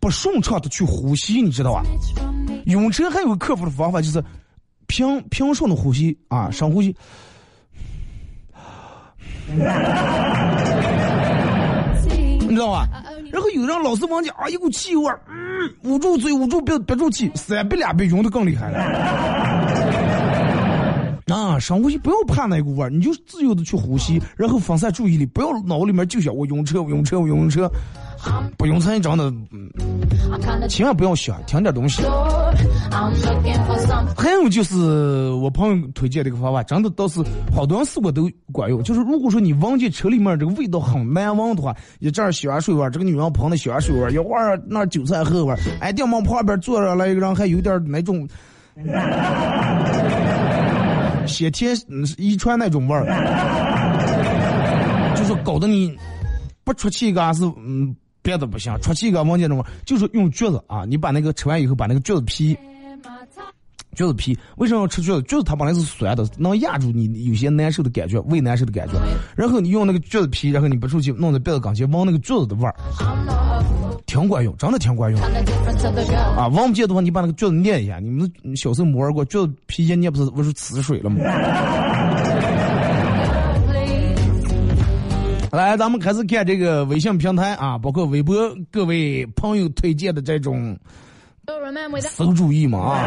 [0.00, 1.82] 不顺畅的去呼吸，你知道吧？
[2.66, 4.22] 晕车还有个克服的方法，就是
[4.86, 6.94] 平平顺的呼吸啊，深呼吸。
[12.40, 12.86] 你知道吧？
[13.32, 19.91] 然后有人老是往讲啊，一股气味，嗯，捂住嘴，捂住憋憋住气，三憋两憋晕的更厉害了。
[21.26, 27.70] 啊，深呼吸，不要怕那股味儿，你就自由的去呼吸，然后分散注意力，不要脑里面就想我晕车，我晕车，我晕车，
[28.56, 29.70] 不晕车，你真的，嗯
[30.68, 32.02] 千万不要想，听点东西。
[34.16, 37.20] 还有就是我朋友推荐的一个方法，真的倒是
[37.54, 38.82] 好多人试过都管用。
[38.82, 48.28] 就是如果说你闻见车里面这个味道很难闻的话，一阵香水味，这个女人喷的香水味，一会儿那韭菜盒味，哎，电门旁边坐着来一个人，还有点那种
[51.26, 51.76] 先天
[52.18, 53.04] 遗传 那种味儿，
[55.16, 55.96] 就是搞得你
[56.64, 57.94] 不出气个是嗯。
[58.24, 60.84] 别的不行，出气个闻见那种，就是用橘子啊！
[60.86, 62.56] 你把那个吃完以后，把那个橘子皮，
[63.96, 65.20] 橘子皮为什么要吃橘子？
[65.22, 68.94] 橘子它本来是酸的，能压住你有些难受的感觉，胃难受的感觉。
[69.34, 72.76] 然后你用那个橘子皮，然后你不出去，弄在鼻子跟前闻那个橘子的味儿，
[74.06, 75.20] 挺管用，真的挺管用。
[75.20, 77.98] 啊，闻不见的话，你把那个橘子捏一下。
[77.98, 81.18] 你们小时候没玩过橘子皮一捏不是不是呲水了吗？
[85.50, 88.34] 来，咱们开始看这个微信平台啊，包括微博，
[88.70, 90.74] 各位朋友推荐的这种
[91.44, 93.04] 馊主意嘛啊！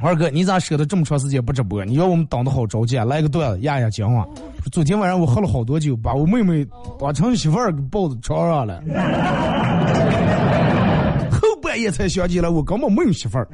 [0.00, 1.84] 二哥，你咋舍得这么长时间不直播？
[1.84, 3.04] 你要我们等的好着急啊！
[3.04, 4.24] 来个段子压压惊啊！
[4.70, 6.66] 昨天晚上我喝了好多酒，把我妹妹
[6.98, 8.82] 当成媳妇儿给抱在床上了，
[11.30, 13.48] 后半夜才想起来我根本没有媳妇儿，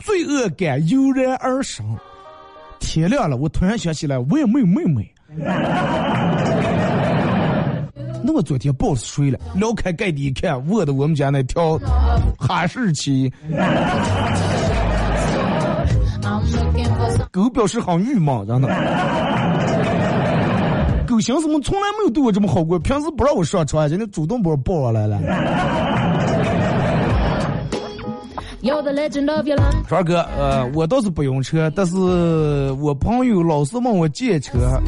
[0.00, 1.84] 罪恶感油然而生。
[2.78, 5.10] 天亮了，我突然想起来，我也没有妹妹。
[8.24, 11.78] 那我昨天抱着睡了，撩开盖底一看，卧的我们家那条
[12.38, 13.32] 哈士奇。
[17.30, 18.68] 狗表示很郁闷，真的。
[21.06, 25.18] 狗寻思，我从来没有对我这么好过，平时不让我上床，今天主动把我抱上来了。
[29.88, 31.96] 川哥，呃，我倒是不用车，但是
[32.80, 34.80] 我朋友老是问我借车。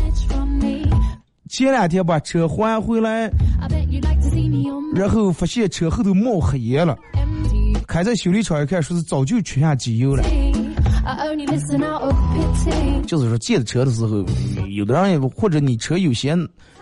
[1.55, 3.31] 前两天把车还回来，
[4.93, 6.99] 然后发现车后头冒黑烟了。
[7.87, 10.25] 开在修理厂一看，说是早就缺下机油了。
[13.07, 14.25] 就是说借的车的时候，
[14.69, 16.37] 有的人也或者你车有些，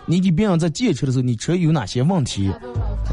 [0.05, 2.51] 你给别人在借车的时候，你车有哪些问题？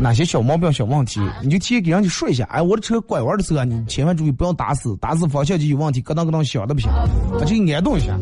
[0.00, 2.44] 哪些小毛病、小问题，你就提前给人家说一下。
[2.44, 6.90] 哎，我的车拐弯的时候啊，你千万注意不要打死，打死方向就有问题，咯噔咯噔响的不行，
[7.32, 8.16] 把这个安动一下。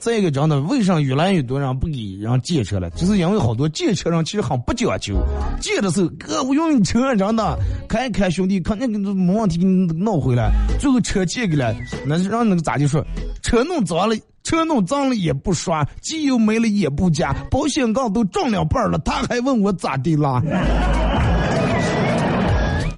[0.00, 2.88] 再一个，真的，为啥越来越多人不给人借车了？
[2.90, 5.16] 就是因为好多借车人其实很不讲究，
[5.60, 10.52] 借的时候哥我用你车，真的，看一看兄弟，肯定没问题，给你弄回来。
[10.78, 11.74] 最后车借给了，
[12.06, 13.04] 那让那个咋就说，
[13.42, 14.16] 车弄脏了。
[14.46, 20.40] 车弄脏了也不刷，机油没了也不加，保险杠都撞两半了，他还问我咋地啦？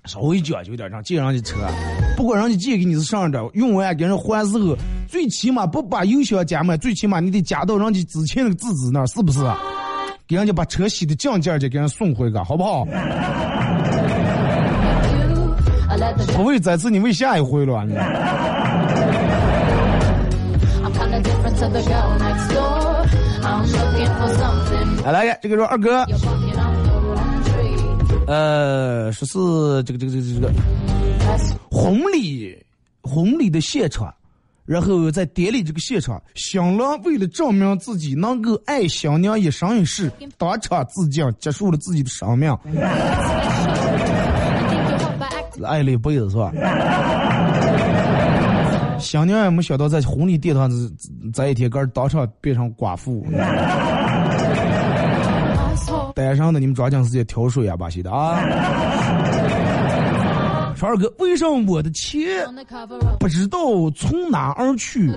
[0.04, 1.56] 稍微讲究点，让借人家车，
[2.18, 4.76] 不管人家借给你是上着，用完给人还时候，
[5.08, 9.40] 最起码不把油箱加满，最起码你得加到人家之前那个自己那儿，是不是？
[10.26, 12.86] 给人家把车洗的净净的，给人送回去，好不好？
[16.36, 17.86] 不为这次，你为下一回了。
[25.04, 26.04] 来来个，这个说二哥，
[28.26, 30.52] 呃，说是这个这个这个这个。
[31.70, 32.56] 婚礼
[33.02, 34.14] 婚礼的现场，
[34.66, 42.50] 然后在典礼这个现场，新郎为了证明自己能够爱新娘一生一世，当场自尽，结束了自己的生命，
[45.64, 46.52] 爱了一辈子是吧？
[48.98, 50.92] 新娘也没想到在婚礼殿堂子
[51.32, 53.24] 这一天，个当场变成寡妇。
[56.14, 58.40] 单上的你们抓紧时间挑水啊，巴西的啊！
[60.76, 62.44] 川二哥，为什么我的钱
[63.18, 63.58] 不知道
[63.96, 65.12] 从哪儿去，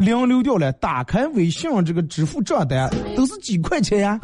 [0.00, 0.72] 零流掉了？
[0.72, 4.20] 打开微信这个支付账单都是几块钱呀？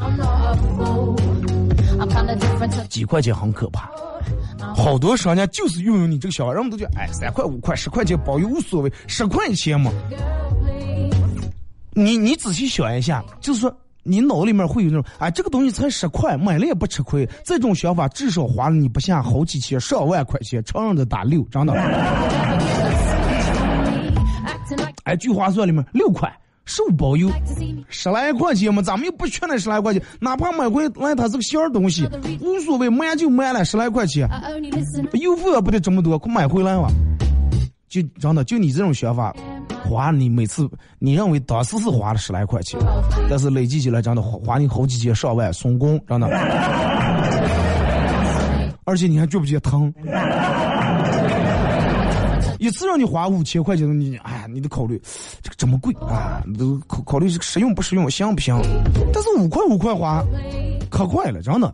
[2.88, 3.88] 几块钱很可怕。
[4.58, 9.90] 好多商家就是运用你这个想法，人们都觉得，哎，三块五块十块钱包邮无所谓，十块钱嘛。
[11.92, 17.28] 你你仔细想一下，就是说你脑里面会有那种，哎，这个东西才十块，买了也不吃亏。
[17.44, 21.72] 这种想法至少花了你不下好几千上万块钱，常人的打六，真的。
[25.04, 26.30] 哎，聚划算里面六块。
[26.66, 27.30] 受包邮，
[27.88, 32.06] 十来块钱嘛，咱们又不缺那十来块钱，哪怕买回来它是个小东西，
[32.42, 34.28] 无所谓，买就买了，十来块钱，
[35.14, 36.88] 邮费也不得这么多，快买回来嘛。
[37.88, 39.32] 就真的，就你这种想法，
[39.88, 42.80] 花你每次你认为当时是花了十来块钱，
[43.30, 46.26] 但是累计起来真的花你好几千上万，送工真的，
[48.84, 49.94] 而且你还觉不觉得疼？
[52.58, 55.00] 一次让你花五千块钱，你哎呀，你得考虑
[55.42, 58.60] 这个这么贵啊，都考考虑这个实用不实用，香不香？
[59.12, 60.24] 但是五块五块花，
[60.90, 61.72] 可快了，真的。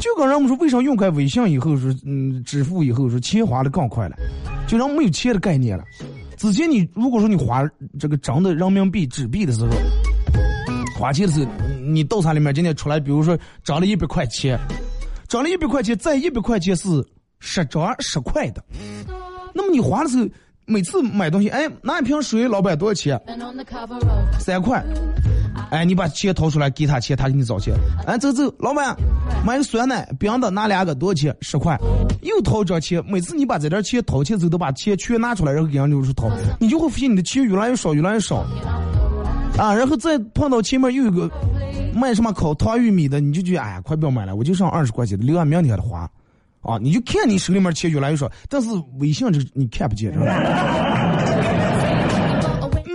[0.00, 4.16] 就跟人们说，为啥用开微信以后是嗯支付以后是钱花的更快了，
[4.66, 5.84] 就人没有钱的概念了。
[6.36, 7.62] 之前你如果说你花
[7.98, 9.70] 这个真的人民币纸币的时候，
[10.98, 11.50] 花钱的时候，
[11.80, 14.58] 你豆茶里面今天出来，比如说涨了一百块钱，
[15.26, 16.88] 涨了一百块钱，再一百块钱是
[17.44, 18.64] 十张十块的，
[19.52, 20.26] 那么你花的时候。
[20.66, 23.20] 每次买东西，哎，拿一瓶水，老板多少钱？
[24.38, 24.82] 三块。
[25.70, 27.74] 哎，你把钱掏出来给他钱，他给你找钱。
[28.06, 28.96] 哎，走走，老板，
[29.44, 31.36] 买个酸奶，冰的拿两个多少钱？
[31.42, 31.78] 十块。
[32.22, 38.36] 又掏张钱，每次你把这点钱掏钱之后，都把钱全拿出来，然后给人就是掏，你就会发现你的钱越来越少，越来越少。
[39.58, 41.30] 啊，然后再碰到前面又有个
[41.94, 46.10] 卖什么烤糖玉米的，你就觉得哎呀，快不要买了，我就剩二十块钱，留俺明天的花。
[46.64, 50.26] 啊，你就看你手里面钱越来越少，但是微信这你看不见，是吧？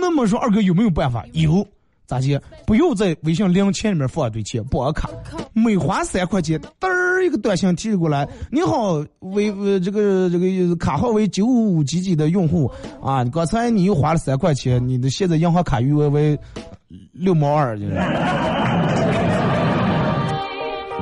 [0.00, 1.24] 那么说二哥有没有办法？
[1.32, 1.66] 有，
[2.06, 2.38] 咋接？
[2.66, 5.08] 不要在微信零钱里面放一堆钱，绑卡，
[5.52, 12.68] 每花三块钱，嘚儿一个短信提过来，你好，为呃这个这个卡号为九五五几几的用户
[13.00, 16.36] 啊，刚才你又花了三块钱，你的现在银行卡余额为
[17.12, 17.92] 六毛二，就是。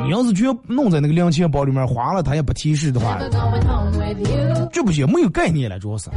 [0.08, 3.18] 你要是全弄在那个零钱包里面花了，他也不提示的话，
[4.72, 6.08] 这不行，没有概念了，主要是。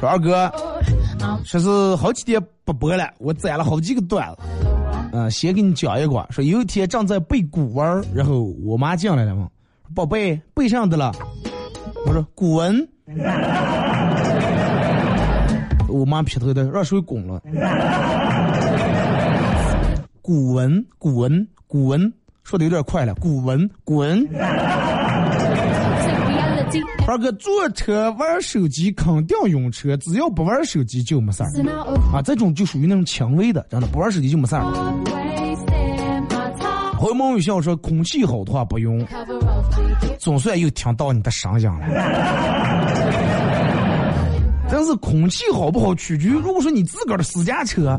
[0.00, 0.50] 二哥，
[1.44, 4.38] 说是好几天不播了，我攒了好几个段子，
[5.12, 6.26] 嗯，先给你讲一个。
[6.30, 9.46] 说有一天正在背古文，然后我妈进来了嘛，
[9.94, 11.12] 宝贝背上的了，
[12.06, 12.88] 我说古文。
[15.94, 17.40] 我妈劈头的让水滚了。
[20.20, 23.14] 古文，古文，古文，说的有点快了。
[23.14, 24.26] 古文，滚。
[27.06, 31.50] 二哥坐车玩手机肯定晕车，只要不玩手机就没事儿。
[32.12, 34.64] 啊，这种就属于那种轻微的，真的不玩手机就没事儿。
[36.98, 39.06] 回眸有笑说空气好的话不用，
[40.18, 41.84] 总算又听到你的声音了。
[44.76, 47.96] 但是空气好不好取决于，如果说你自个儿的私家车，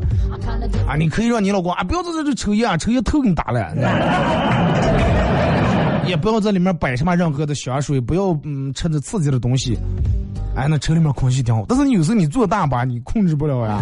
[0.85, 3.73] 啊，你可以让你老公啊不要在这抽烟啊，抽烟头给你打了，
[6.05, 9.79] 也不要在里面摆什么任何的香水，不要嗯吃着刺激的东西，
[10.53, 11.63] 哎，那车里面空气挺好。
[11.65, 13.79] 但是你有时候你坐大巴，你控制不了呀，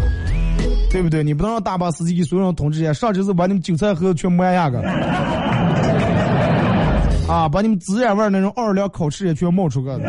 [0.91, 1.23] 对不对？
[1.23, 4.79] 你不能让大巴司机给所有人通知一下，上车是把你们韭菜盒子全抹下个，
[7.27, 9.99] 啊，把你们孜然味那种奥尔良烤翅也全冒出个。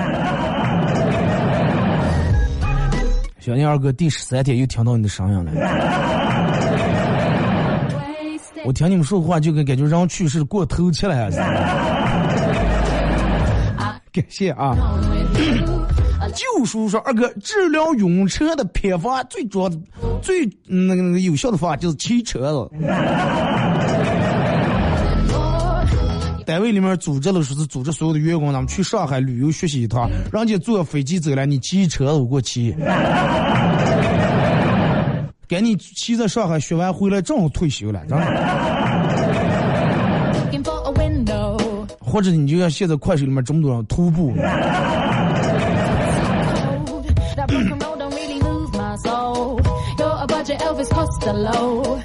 [3.44, 5.52] 小宁二哥，第十三天又听到你的声音了。
[8.64, 11.30] 我听你们说话，就跟感觉人去世过头去了。
[14.10, 14.74] 感谢啊！
[16.34, 19.68] 旧书说，二哥治疗晕车的偏方，最主要、
[20.22, 22.70] 最那个那个有效的方法就是骑车子。
[26.44, 30.08] 单位里面组织了，说是组织所有的员工，咱们去上海旅游学习一趟。
[30.32, 32.72] 人家坐飞机走了，你骑车我过去，
[35.48, 38.00] 赶紧骑在上海学完回来，正好退休了，
[42.00, 44.32] 或者你就像现在快手里面这么多人徒步。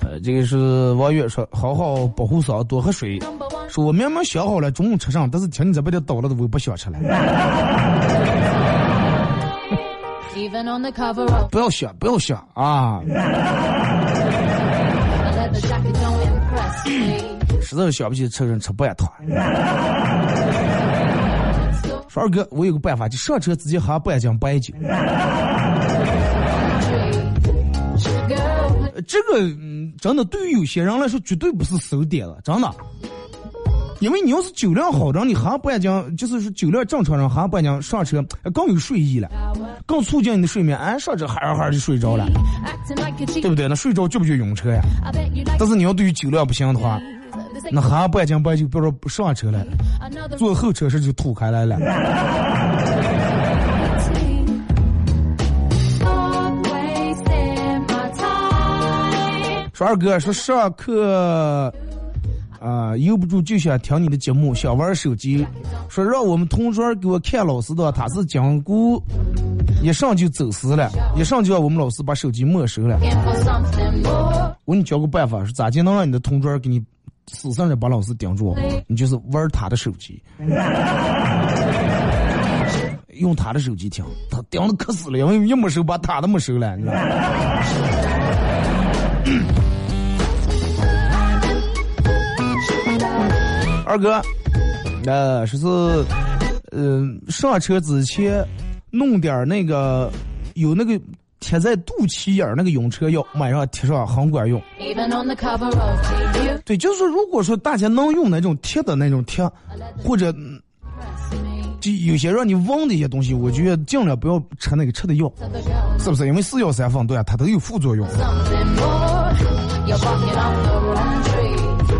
[0.02, 3.20] 呃，这个是王月说，好好保护嗓，多喝水。
[3.70, 6.98] 说我明明想好了中午吃上，但是听你这边的倒了的，我不想吃了。
[11.52, 13.02] 不要想，不要想啊！
[17.62, 19.08] 实在是想不起吃人吃半汤。
[22.08, 24.74] 说二哥，我有个办法，就上车直接喝半斤白酒。
[29.08, 32.74] 这个嗯，真的对于有些人来说，绝对不是馊点了，真的。
[34.00, 38.24] 因为你要是酒量好，的你喝半斤，就是说酒量正常人喝半斤上车
[38.54, 39.30] 更有睡意了，
[39.86, 40.78] 更促进你的睡眠。
[40.78, 42.26] 哎，上车哈哈就睡着了，
[43.42, 43.68] 对不对？
[43.68, 44.82] 那睡着就不就晕车呀？
[45.58, 46.98] 但是你要对于酒量不行的话，
[47.72, 49.66] 那喝半斤白酒，别说不上车了，
[50.38, 51.78] 坐后车时就吐开来了。
[59.74, 61.74] 说二哥说上课。
[62.60, 65.48] 啊，由不住就想听你的节目，想玩手机。
[65.88, 69.02] 说让我们同桌给我看老师的，他是讲古，
[69.82, 73.00] 一上就走失了，一上就要我们老师把手机没收了。
[74.66, 76.84] 我给你教个办法，是咋就能让你的同桌给你
[77.32, 78.56] 死死的把老师盯住？
[78.88, 80.22] 你就是玩他的手机，
[83.20, 86.94] 用他的手机听，他盯的可死了，因为一没收把他的没收了，你知道。
[93.90, 94.22] 二哥，
[95.08, 96.06] 呃，说是，
[96.72, 98.46] 呃，上车之前
[98.92, 100.12] 弄点那个
[100.54, 101.02] 有那个
[101.40, 104.62] 贴在肚脐眼儿那个晕车药，晚上贴上很管用。
[106.66, 109.44] 对，就是说，如果说大家能用那种贴的那种贴，
[109.98, 110.62] 或者嗯
[111.82, 115.34] 就有些让你忘的一些东西，我觉得尽量不要吃那个吃的药，
[115.98, 116.28] 是不是？
[116.28, 118.08] 因为是药三分毒啊，它都有副作用。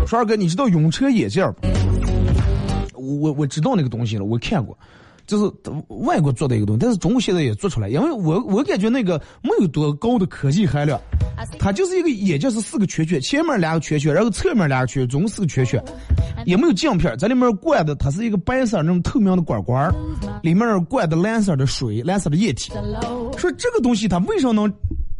[0.06, 1.52] 说二哥，你知道晕车眼镜儿？
[3.00, 4.76] 我我我知道那个东西了，我看过，
[5.26, 5.52] 就是
[5.88, 11.00] 外国做的一个东西，但是中国现在也做出来，因为我我感觉那个没有多高的科技含量，
[11.58, 15.82] 它就是一个眼镜是四个圈圈，前面两个圈圈，然后侧面两个圈，总共四个圈圈，
[16.44, 19.92] 也没有镜片，在里面灌的它是一个白色那种透明的管管，
[20.42, 22.72] 里面灌的蓝色的水，蓝色的液体。
[23.36, 24.68] 说这个东西它为什么能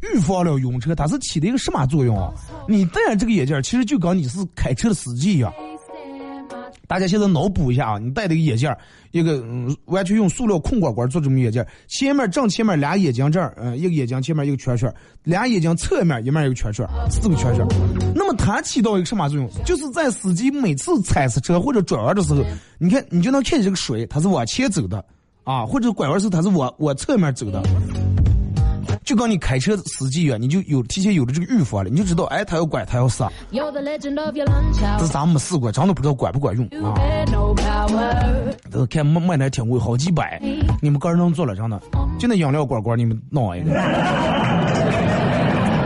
[0.03, 0.95] 预防了晕车？
[0.95, 2.33] 它是起的一个什么作用啊？
[2.69, 5.53] 你戴上这个眼镜，其实就跟你是开车的司机一样。
[6.91, 8.77] 大家现在脑补一下啊，你戴这个眼镜儿，
[9.13, 17.65] 一个嗯，完全用塑料空管管做这么眼镜儿，前面正前面俩眼睛这儿，嗯、一个眼睛前面一个圈圈，俩眼睛侧面一面一个圈圈，四个圈圈。
[18.13, 19.49] 那么它起到一个什么作用？
[19.65, 22.43] 就是在司机每次踩刹车或者转弯的时候，
[22.79, 25.05] 你看你就能看见这个水，它是往前走的
[25.45, 27.63] 啊，或者拐弯时它是往往侧面走的。
[29.03, 33.31] 就跟你开车司机一样，你就有提前有了这个预防了，你就知道，哎，他要拐，他要刹。
[33.51, 36.95] You're the legend of your lunch 这咱们没试过，真的不知道管不管用啊。
[38.71, 40.41] 都看卖卖的挺贵，好几百，
[40.81, 41.81] 你们个人能做了，真的。
[42.19, 43.71] 就那养料管管，你们弄一个。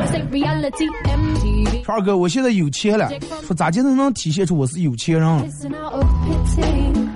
[0.04, 1.84] This ain't reality, MTV.
[1.84, 3.08] 说二哥，我现在有钱了，
[3.46, 7.08] 说咋就能能体现出我是有钱人 pity.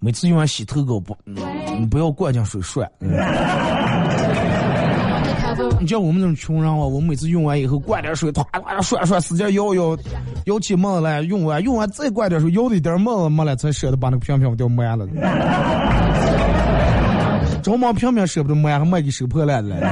[0.00, 1.36] 每次用完洗头膏不，嗯
[1.80, 2.88] 你不要灌进水涮。
[5.80, 8.44] 你像我们这种穷人啊，我每次用完以后灌点水，唰
[8.82, 9.96] 唰，使劲摇摇，
[10.46, 15.06] 摇起沫来，用完用完再灌点水，摇的一点沫子没了，才舍得把那个瓶瓶掉满了。
[17.62, 19.86] 着忙瓶瓶舍不得满，还卖给收破烂的了。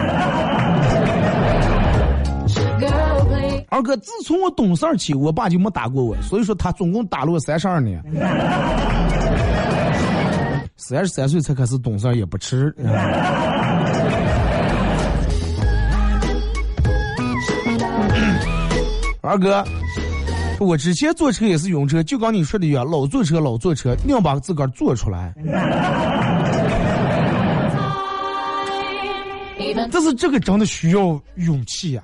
[3.68, 8.02] 二哥，自从我懂事起，我爸就没打过我，所以说他总共打了我三十二年。
[10.76, 12.74] 三十三岁才开始懂事也不迟。
[19.26, 19.64] 二哥，
[20.60, 25.34] 我之前坐车也是晕车，就跟你说的一样，老坐车老坐车，硬把自个儿坐出来。
[29.90, 32.02] 但是这个真的需要勇气呀、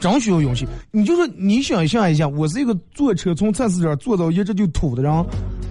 [0.00, 0.66] 真需要勇气。
[0.90, 5.26] 你就说你想象一下，我是一个坐车从菜市场坐到一直就吐的人，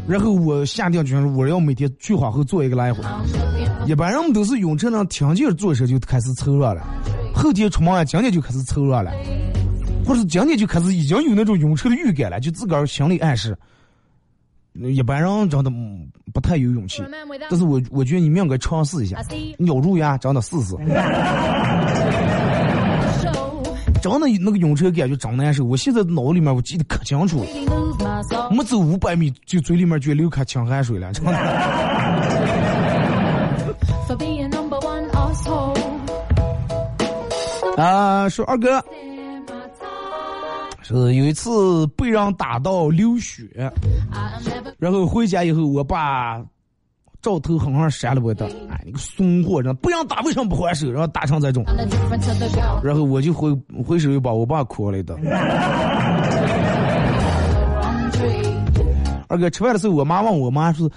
[0.08, 3.02] 然后我下定决心我要每天去往后坐一个来回。
[3.86, 6.86] 一般人们都是晕车呢，听见坐车就开始凑热了，
[7.34, 9.12] 后天出门啊，今天就开始凑热了，
[10.08, 13.58] 或者是今天就开始已经有那种晕车的预感了，就自个儿心里暗示。
[14.80, 17.02] 一般人真的嗯不太有勇气
[17.50, 19.18] 但是我我觉得你们应该尝试一下
[19.60, 20.76] 咬住牙，真的试试。
[24.00, 25.66] 真的那个晕车感觉真难受。
[25.66, 27.48] 我现在脑里面我记得可清楚了.
[28.52, 31.32] 没走五百米就嘴里面就流开清汗水了， 真的。
[37.82, 38.84] 啊，说二哥.
[40.88, 43.44] 是有一次被人打到流血，
[44.80, 46.42] 然后回家以后，我爸
[47.22, 50.90] 照头狠狠扇了我一顿，哎，你个怂货，真的不让打为什么不还手？
[50.90, 51.66] 然后打成这种，
[52.82, 53.52] 然后我就回
[53.86, 55.20] 回手又把我爸哭了一顿。
[59.28, 60.90] 二哥吃饭的时候，我妈问我妈说，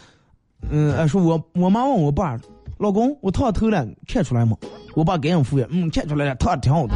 [0.70, 2.38] 嗯，哎，说我我妈问我爸，
[2.78, 4.57] 老公，我烫头了，看出来吗？
[4.95, 6.95] 我爸赶紧敷衍，嗯，看出来了，烫的挺好的。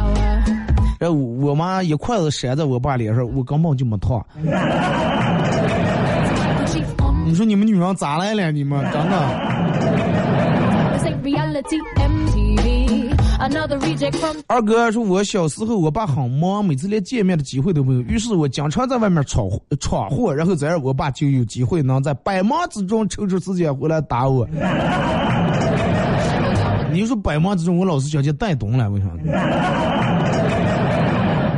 [1.09, 4.25] 我妈一筷子扇在我爸脸上，我根本就没烫。
[7.25, 8.51] 你说你们女人咋来了？
[8.51, 9.15] 你们真的？
[14.47, 19.47] 二哥说，我小时候我爸很忙，每次连见面的机会都没有，于是我经常在外面闯
[19.79, 24.47] 闯祸，然后这样我爸就有机会能在百忙之中抽出时间回来打我。
[26.91, 29.07] 你说百忙之中，我老是想去带动了，为啥？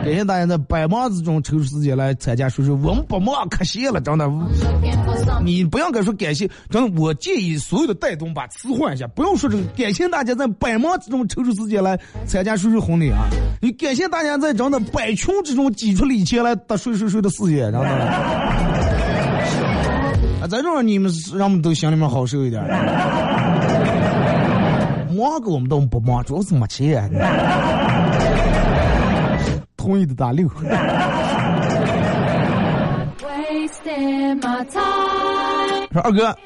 [0.04, 4.26] 感谢大家在百忙之中抽出时间来参加说说我们不忙，可惜了，真的。
[5.44, 13.28] 你不要跟说感谢，真的，我建议所有的带动把词换一下，不要说这个感谢大家在百忙之中抽出时间来参加叔叔婚礼啊！
[13.62, 17.80] 你感谢大家在真的百穷之中挤出力气来打水水水的事业，真的。
[20.42, 22.64] 啊，在这儿你们让我们都心里面好受一点。
[25.16, 27.10] 忙给我们都不忙，主要是没钱。
[29.88, 30.46] 同意的打六。
[30.50, 30.60] 说
[36.04, 36.38] 二哥，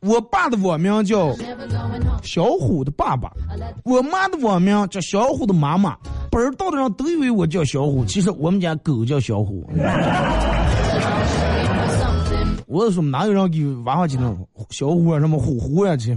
[0.00, 1.32] 我爸的网名叫
[2.24, 3.30] 小虎的爸爸，
[3.84, 5.96] 我妈的网名叫小虎的妈妈，
[6.28, 9.64] 不知道的人都以为我叫小虎，其实我们家狗叫小虎。
[12.66, 14.36] 我说哪有人给娃娃起那
[14.70, 16.16] 小虎啊，什么虎虎呀、这些。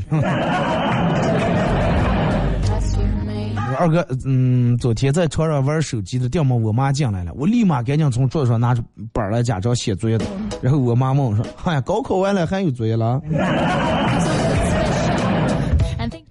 [3.80, 10.26] 二哥，嗯，昨天在床上玩手机的，掉么我妈进来了，我立马赶紧从桌子上拿出本来假装写作业的，
[10.62, 13.22] 然后我妈问我说：“哎呀，高考完了还有作业了？”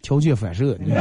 [0.03, 0.77] 条件反射。
[0.81, 0.93] 你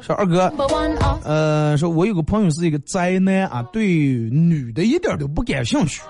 [0.00, 0.52] 说二哥，
[1.24, 6.00] 呃，说我有个朋友是一个宅男啊，对女的一点都不感兴趣。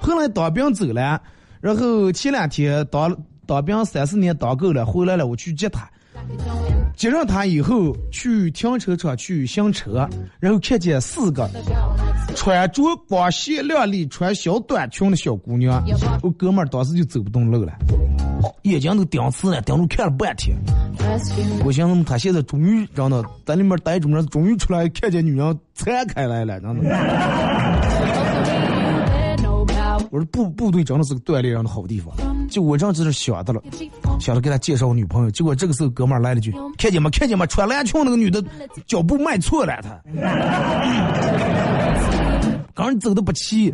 [0.00, 1.20] 后来当兵走了，
[1.60, 3.14] 然后前两天当
[3.46, 5.88] 当兵三四年当够了，回来了，我去接他。
[6.96, 10.08] 接上他以后，去停车场去行车，
[10.40, 11.48] 然后看见四个
[12.34, 15.80] 穿着光鲜亮丽、穿小短裙的小姑娘，
[16.22, 17.72] 我哥们儿当时就走不动路了，
[18.62, 20.56] 眼睛都盯死了，盯住看了半天。
[21.64, 28.07] 我想他现在终于真的在里面待着呢，终于出来看见女人拆开来了，真的。
[30.18, 32.12] 我说部部队真的是个锻炼人的好地方。
[32.48, 33.62] 就我正这是想的了.
[34.18, 37.08] 想着给他介绍我女朋友，结果这个时候哥们儿来了句：“看见没？
[37.10, 37.46] 看见没？
[37.46, 38.42] 穿蓝裙那个女的
[38.86, 39.90] 脚步迈错了，她。
[42.74, 43.72] ”刚人走的不齐，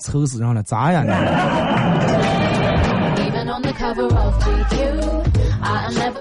[0.00, 1.14] 愁死人了，咋样呢？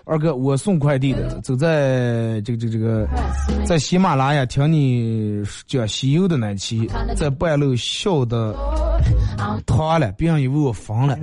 [0.05, 3.07] 二哥，我送快递的，走在这个这个这个，
[3.65, 8.55] 在喜马拉雅听你讲西游的那期，在半路笑的
[9.65, 11.17] 塌了，别人以为我疯了，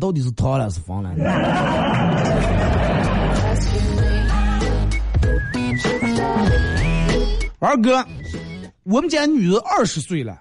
[0.00, 1.10] 到底是塌了是疯了？
[7.58, 8.04] 二哥，
[8.82, 10.38] 我们家女儿二十岁了，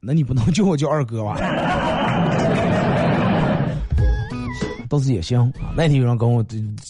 [0.00, 1.36] 那你不能叫我叫二哥吧？
[4.88, 5.72] 倒是也行啊。
[5.76, 6.44] 那天有人跟我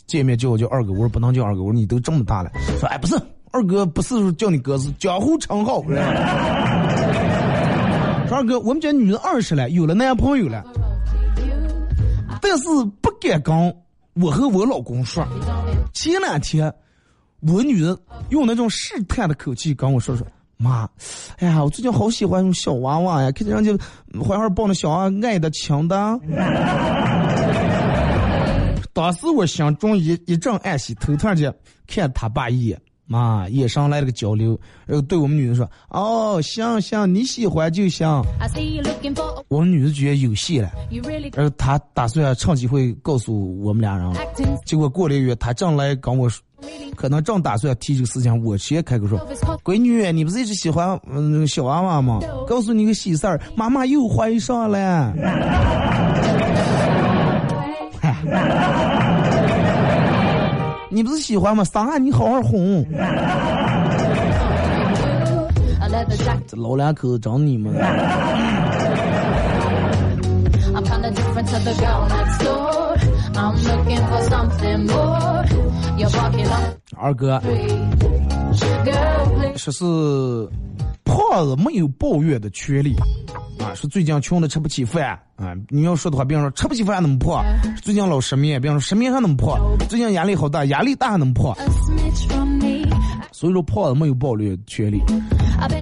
[0.06, 3.14] 见面叫我叫二哥，我说不能叫二哥，我说你都这么大了，说哎不是
[3.50, 5.82] 二哥，不是叫你哥，是江湖称号。
[5.82, 5.92] 说
[8.36, 10.64] 二哥，我们家女儿二十了，有了男朋友了，
[12.42, 12.64] 但是
[13.00, 13.74] 不敢跟
[14.14, 15.26] 我和我老公说。
[15.92, 16.72] 前两天，
[17.40, 17.96] 我女人
[18.30, 20.26] 用那种试探的口气跟我说说。
[20.58, 20.88] 妈，
[21.38, 23.84] 哎呀，我最近好喜欢那种小娃娃呀，看见人家
[24.26, 25.96] 怀怀抱那小娃爱的强的。
[28.96, 31.54] 当时我心中一一阵暗喜，头突然间
[31.86, 38.08] 看他爸一眼，妈，眼上来了个交流，然后对我们女人说：“哦，行行，你喜欢就行。
[38.40, 40.70] I see you looking for ”我们女人觉得有戏了
[41.34, 44.14] 然后她打算趁机会告诉我们俩人了。
[44.64, 46.42] 结果过了一个月，他正来跟我说，
[46.96, 49.20] 可能正打算提这个事情，我先开口说
[49.62, 52.20] ：“闺女，你不是一直喜欢嗯那个小娃娃吗？
[52.48, 55.12] 告诉你个喜事儿，妈妈又怀上了。
[60.88, 61.62] 你不是喜欢吗？
[61.64, 61.98] 啥？
[61.98, 62.82] 你好好哄
[66.46, 67.74] 这老两口子，整你们
[76.98, 77.40] 二哥
[79.56, 80.48] 十四。
[81.16, 82.94] 胖子没有抱怨的权利
[83.58, 85.54] 啊，是最近穷的吃不起饭啊。
[85.70, 87.42] 你要说的话，别人说吃不起饭怎么破，
[87.82, 89.58] 最近老失眠，别人说失眠还那么破，
[89.88, 91.56] 最近压力好大，压力大还那么破。
[93.32, 95.02] 所以说胖子没有抱怨权利，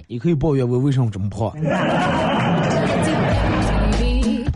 [0.07, 1.53] 你可以抱怨我为什么这么破。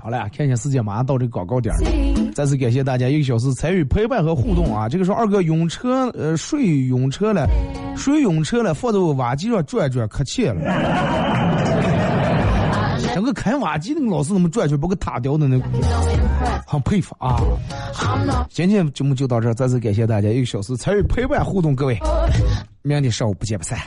[0.08, 1.90] 好了，看一下时间马上到这个广告点儿了。
[2.32, 4.88] 再次感谢大家一个小时参与陪伴和互动啊！
[4.88, 7.46] 这个时候二哥用车呃睡用车了，
[7.94, 10.54] 睡用车了，放在我挖机上转转，可气了。
[13.14, 15.64] 整个开挖机那个老是那么转转，把个塌掉的那个.
[16.66, 17.38] 很佩服啊！
[18.48, 21.98] 今天节目就到这儿，再次感谢大家一个小时参与陪伴互动，各位，
[22.80, 23.78] 明天上午不见不散。